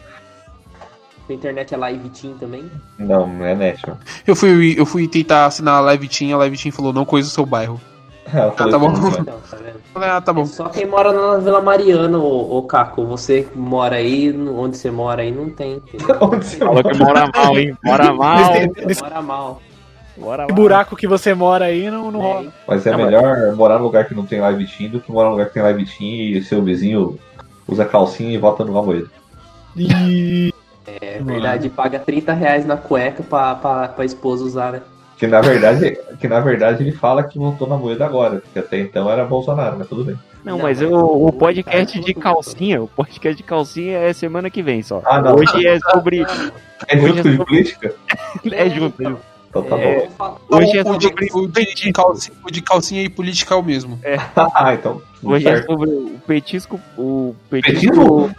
[1.29, 2.71] A internet é live team também.
[2.99, 3.81] Não, não é net,
[4.27, 7.31] eu fui, eu fui tentar assinar a Live Team, a Live Team falou, não conheço
[7.31, 7.81] o seu bairro.
[8.57, 8.93] Tá bom.
[8.93, 9.17] isso, né?
[9.21, 9.57] Então, tá?
[9.59, 10.47] Eu Falei, ah, tá bom.
[10.47, 13.05] Só quem mora na Vila Mariana, ô, ô Caco.
[13.07, 15.83] Você mora aí, onde você mora aí, não tem.
[16.21, 17.77] Onde você Falou que mora mal, hein?
[17.85, 18.39] Mora mal.
[19.03, 19.63] Mora mal.
[20.17, 20.55] Bora lá.
[20.55, 22.53] buraco que você mora aí não, não rola.
[22.67, 25.11] Mas é Não, mas- melhor morar num lugar que não tem live team do que
[25.13, 27.19] morar num lugar que tem live team e seu vizinho
[27.69, 29.11] usa calcinha e vota no Amoedo.
[29.77, 30.52] E
[31.01, 34.83] É verdade, paga 30 reais na cueca pra, pra, pra esposa usar, né?
[35.17, 38.81] Que na verdade, que na verdade ele fala que votou na moeda agora, porque até
[38.81, 40.19] então era Bolsonaro, mas tudo bem.
[40.45, 44.83] Não, mas o, o podcast de calcinha, o podcast de calcinha é semana que vem
[44.83, 45.01] só.
[45.05, 45.37] Ah, não.
[45.37, 46.23] Hoje é sobre.
[46.89, 47.95] É Hoje justo é de sobre- política?
[48.51, 49.01] É junto.
[49.03, 49.21] é junto.
[49.51, 50.09] Então tá É.
[50.19, 50.39] bom.
[50.51, 53.59] Hoje é o, de, sobre o, de, de calcinha, o de calcinha e política é
[53.59, 54.01] o mesmo.
[54.35, 55.01] Ah, então.
[55.23, 55.67] Hoje é certo.
[55.71, 56.81] sobre o petisco.
[56.99, 57.81] O Petisco?
[57.81, 58.31] petisco.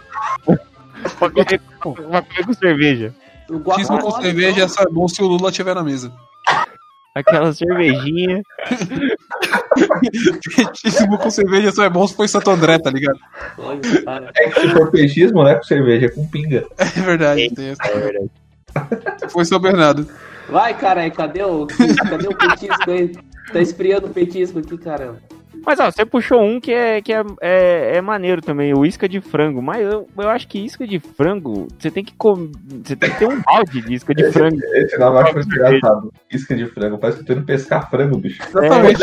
[1.10, 3.14] Pra, comer, pra comer com cerveja.
[3.46, 4.68] Tismo com guacamole, cerveja então.
[4.68, 6.12] só é bom se o Lula estiver na mesa.
[7.14, 8.42] Aquela cervejinha.
[10.74, 13.18] Tismo com cerveja só é bom se for em Santo André, tá ligado?
[14.04, 14.30] Cara.
[14.36, 16.66] É que se for peixismo, não é com cerveja, é com pinga.
[16.78, 17.50] É verdade.
[17.54, 17.82] Tem essa.
[17.84, 18.30] É verdade.
[19.36, 20.08] Em São Bernardo.
[20.48, 23.12] Vai, caralho, cadê o, cadê o petisco aí?
[23.52, 25.18] Tá esfriando o petisco aqui, caramba.
[25.66, 29.08] Mas ó, você puxou um que é, que é, é, é maneiro também, o isca
[29.08, 29.62] de frango.
[29.62, 32.50] Mas eu, eu acho que isca de frango, você tem que com...
[32.84, 34.58] Você tem que ter um balde de isca de frango.
[34.74, 36.12] Esse nome eu acho muito engraçado.
[36.30, 36.98] Isca de frango.
[36.98, 38.42] Parece que eu tô indo pescar frango, bicho.
[38.42, 38.98] Exatamente.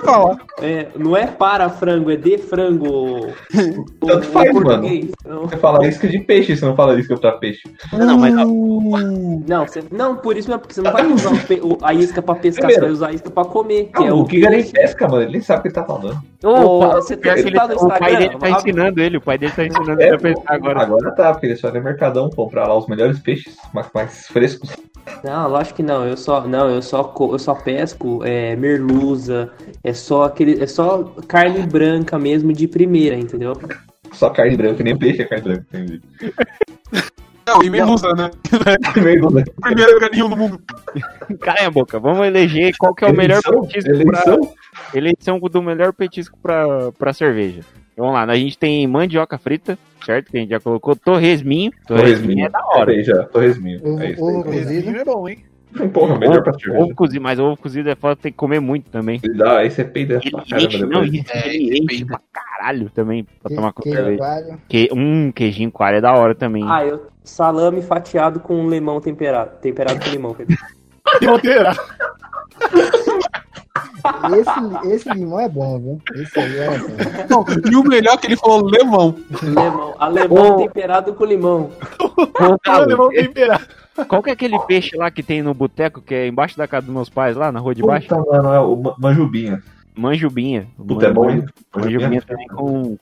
[0.00, 0.38] Pra lá.
[0.62, 3.28] É, não é para frango, é de frango.
[4.00, 5.10] Tanto faz, português.
[5.26, 7.62] Não, Você fala isca de peixe, você não fala isca pra peixe.
[7.92, 11.30] Não, mas ó, não, você- não, por isso mesmo, porque você não vai usar
[11.62, 12.80] o a isca pra pescar, Primeiro.
[12.82, 13.90] você vai usar a isca pra comer.
[13.94, 14.62] Que é Não, o o Giga nem
[15.08, 15.22] mano.
[15.22, 16.18] Ele nem sabe o que ele tá falando.
[16.42, 19.38] Ô, você tá- que ele- tá no o pai dele tá ensinando ele, o pai
[19.38, 20.80] dele tá ensinando É, ele a pescar agora.
[20.82, 24.26] Agora tá, porque ele só vai no Mercadão comprar lá os melhores peixes mais, mais
[24.28, 24.70] frescos.
[25.24, 26.06] Não, lógico que não.
[26.06, 29.50] Eu só, não, eu só, eu só pesco é, merluza.
[29.82, 33.52] É só aquele, é só carne branca mesmo de primeira, entendeu?
[34.12, 35.64] Só carne branca, nem peixe é carne branca.
[35.72, 36.00] Entendi.
[37.54, 38.30] Não, e melusa, né?
[38.92, 39.44] Primeiro, né?
[39.60, 40.60] Primeiro organismo do mundo.
[41.40, 43.62] Cala a boca, vamos eleger qual que é o melhor Eleição?
[43.66, 44.22] petisco pra...
[44.22, 44.52] Eleição?
[44.94, 47.62] Eleição do melhor petisco pra, pra cerveja.
[47.96, 50.30] Vamos lá, a gente tem mandioca frita, certo?
[50.30, 51.70] Que a gente já colocou torresminho.
[51.86, 52.92] Torresminho é da hora.
[52.92, 53.80] Aí já, torresminho.
[53.84, 54.90] Ovo, É isso ovo cozido.
[54.96, 55.38] É bom, hein?
[55.92, 56.84] Porra, melhor pra Ovo, cerveja.
[56.84, 59.20] ovo cozido, mas ovo cozido é foda, tem que comer muito também.
[59.36, 62.04] Dá, aí você peida pra caramba não, ele, É, depende.
[62.06, 62.20] pra
[62.60, 64.18] caralho também pra Que- tomar com cerveja.
[64.18, 64.60] coalho.
[64.68, 66.62] Que, um queijinho coalho é da hora também.
[66.68, 69.52] Ah, eu salame fatiado com limão temperado.
[69.60, 70.36] Temperado com limão.
[71.22, 71.72] Monteira.
[74.34, 76.00] Esse, esse limão é bom, viu?
[76.22, 76.86] Esse aí é bom.
[77.28, 79.14] Não, e o melhor é que ele falou lemão.
[79.42, 79.94] Limão.
[79.98, 80.56] Alemão Ô.
[80.56, 81.70] temperado com limão.
[82.86, 83.64] Limão temperado.
[84.08, 86.86] qual que é aquele peixe lá que tem no boteco, que é embaixo da casa
[86.86, 88.08] dos meus pais, lá na rua de baixo?
[88.08, 89.62] Puta, mano, é o ma- manjubinha.
[90.00, 90.66] Manjubinha.
[90.76, 91.44] Puta, é bom, hein?
[91.76, 92.96] Manjubinha também com.
[92.96, 93.00] Com...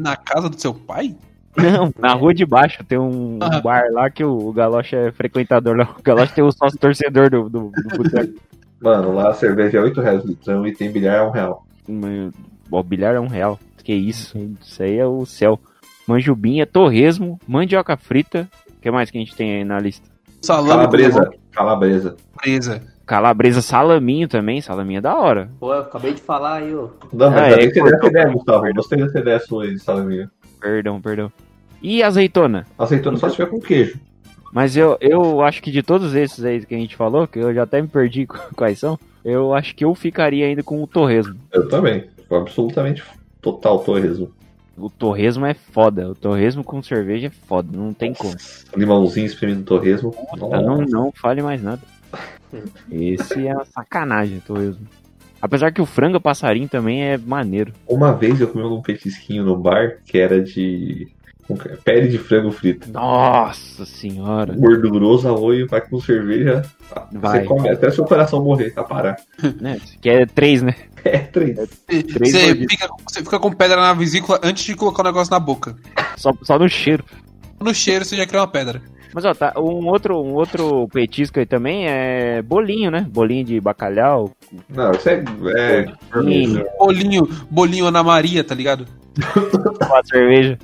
[0.00, 1.14] Na casa do seu pai?
[1.56, 3.60] Não, na rua de baixo tem um Ah.
[3.60, 5.94] bar lá que o, o Galoche é frequentador lá.
[5.98, 8.34] O Galoche tem o sócio torcedor do, do, do boteco.
[8.80, 11.66] Mano, lá a cerveja é 8 reais o litrão e tem bilhar a 1 real.
[11.88, 12.32] Mas,
[12.70, 13.58] O bilhar é um real.
[13.82, 14.38] Que isso?
[14.62, 15.58] Isso aí é o céu.
[16.06, 18.48] Manjubinha, torresmo, mandioca frita.
[18.68, 20.08] O que mais que a gente tem aí na lista?
[20.42, 21.30] Salame Calabresa.
[21.50, 22.16] Calabresa.
[22.38, 22.82] Calabresa.
[23.08, 24.60] Calabresa, salaminho também.
[24.60, 25.50] Salaminho é da hora.
[25.58, 26.88] Pô, eu acabei de falar aí, ó.
[27.12, 28.10] Não, mas Ah, é, você deu essa cortou.
[28.10, 28.74] ideia, Gustavo.
[28.74, 30.30] Gostei dessa ideia sua aí de salaminho.
[30.60, 31.32] Perdão, perdão.
[31.82, 32.66] E azeitona?
[32.78, 33.98] Aceitando só se tiver com queijo.
[34.52, 37.52] Mas eu, eu acho que de todos esses aí que a gente falou, que eu
[37.54, 41.34] já até me perdi quais são, eu acho que eu ficaria ainda com o torresmo.
[41.50, 42.04] Eu também.
[42.30, 43.02] Absolutamente
[43.40, 44.30] total torresmo.
[44.76, 46.10] O torresmo é foda.
[46.10, 47.68] O torresmo com cerveja é foda.
[47.72, 48.34] Não tem como.
[48.76, 50.14] Limãozinho espremido torresmo.
[50.38, 51.80] Tá, não, não fale mais nada.
[52.90, 54.86] Esse é uma sacanagem, torresmo.
[55.40, 57.72] Apesar que o frango passarinho também é maneiro.
[57.86, 61.08] Uma vez eu comi um petisquinho no bar que era de.
[61.84, 62.90] pele de frango frito.
[62.90, 64.54] Nossa senhora.
[64.54, 66.62] Gorduroso, a olho, vai com cerveja.
[67.12, 67.40] Vai.
[67.40, 69.16] Você come até seu coração morrer, tá parar.
[69.60, 69.80] Né?
[70.00, 70.74] Que é três, né?
[71.04, 71.56] É três.
[71.86, 75.38] Três Você fica, você fica com pedra na vesícula antes de colocar o negócio na
[75.38, 75.76] boca.
[76.16, 77.04] Só, só no cheiro.
[77.60, 78.82] No cheiro você já cria uma pedra.
[79.14, 83.06] Mas ó, tá, um outro, um outro petisco aí também é bolinho, né?
[83.08, 84.30] Bolinho de bacalhau.
[84.68, 85.24] Não, isso é.
[85.56, 88.86] é Bolinho Bolinho, bolinho Ana Maria, tá ligado?
[89.86, 90.58] com a cerveja.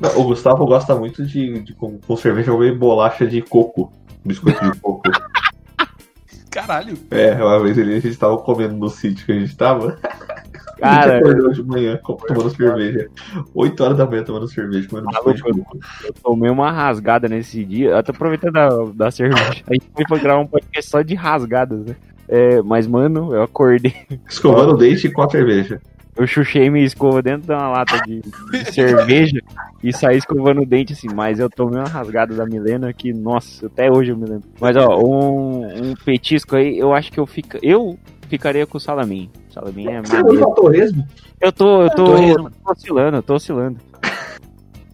[0.00, 3.92] Não, O Gustavo gosta muito de, de com, com cerveja comer bolacha de coco.
[4.24, 5.02] Biscoito de coco.
[6.50, 6.96] Caralho.
[7.10, 9.98] É, uma vez ele, a gente tava comendo no sítio que a gente tava.
[10.78, 13.08] Cara, acordou de manhã tomando cerveja.
[13.54, 15.78] 8 horas da manhã tomando cerveja, biscoito de coco.
[16.04, 17.90] eu tomei uma rasgada nesse dia.
[17.90, 19.62] Eu tô aproveitando da, da cerveja.
[19.66, 21.96] A gente foi gravar um podcast só de rasgadas, né?
[22.28, 23.94] É, mas, mano, eu acordei.
[24.28, 25.80] Escovando o dente com a cerveja.
[26.16, 29.38] Eu chuchei minha escova dentro de uma lata de, de cerveja
[29.84, 31.08] e saí escovando o dente assim.
[31.14, 34.48] Mas eu tomei uma rasgada da Milena que, nossa, até hoje eu me lembro.
[34.58, 38.80] Mas, ó, um, um petisco aí, eu acho que eu, fica, eu ficaria com o
[38.80, 39.30] salaminho.
[39.52, 40.22] Salaminho é Você é
[40.54, 41.08] torresmo?
[41.40, 42.50] Eu tô, eu tô, Torresmo.
[42.50, 43.78] tô oscilando, eu tô oscilando.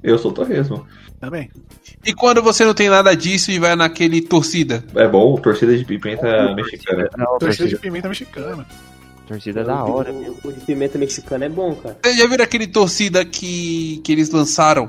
[0.02, 0.84] Eu sou torresmo.
[1.20, 1.48] Também.
[2.04, 4.82] E quando você não tem nada disso e vai naquele torcida?
[4.96, 7.08] É bom, torcida de pimenta mexicana.
[7.16, 8.66] Não, Torcida de pimenta mexicana.
[9.28, 10.12] torcida é da hora.
[10.12, 11.96] O, o de pimenta mexicana é bom, cara.
[12.02, 14.88] Vocês já viram aquele torcida que, que eles lançaram?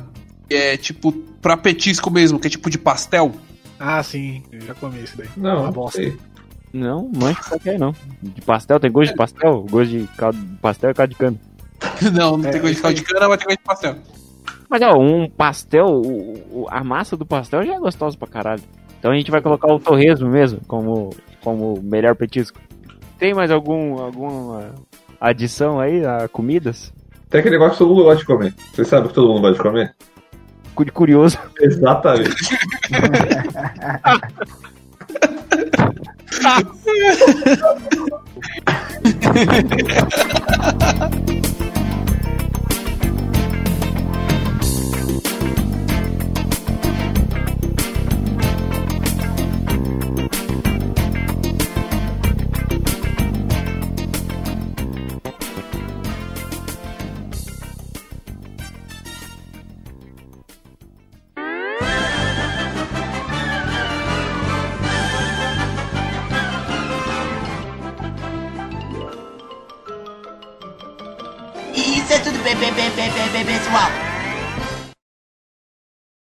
[0.50, 3.32] Que é tipo pra petisco mesmo, que é tipo de pastel?
[3.80, 4.42] Ah, sim.
[4.52, 5.28] Eu já comi isso daí.
[5.38, 6.02] Não, Uma não bosta.
[6.02, 6.18] sei.
[6.74, 7.94] Não, mancha qualquer não.
[8.22, 9.66] De pastel, tem gosto de pastel?
[9.70, 11.38] Gosto de caldo, pastel é caldo de cana.
[12.14, 13.96] não, não É, tem gosto de caldo de cana, mas tem gosto de pastel.
[14.70, 18.64] Mas ó, um pastel, o- a massa do pastel já é gostosa pra caralho.
[18.98, 21.12] Então a gente vai colocar o torresmo mesmo como,
[21.44, 22.60] como melhor petisco.
[23.20, 24.72] Tem mais algum, alguma
[25.22, 26.92] adição aí a comidas?
[27.30, 28.54] Tem aquele negócio que todo mundo gosta de comer.
[28.74, 29.96] Você sabe que todo mundo gosta de comer?
[30.74, 31.38] Cu de curioso.
[31.60, 32.34] Exatamente.
[36.42, 38.18] 哈哈哈哈哈哈哈哈哈哈哈
[39.34, 39.70] 哈哈
[40.42, 41.12] 哈哈哈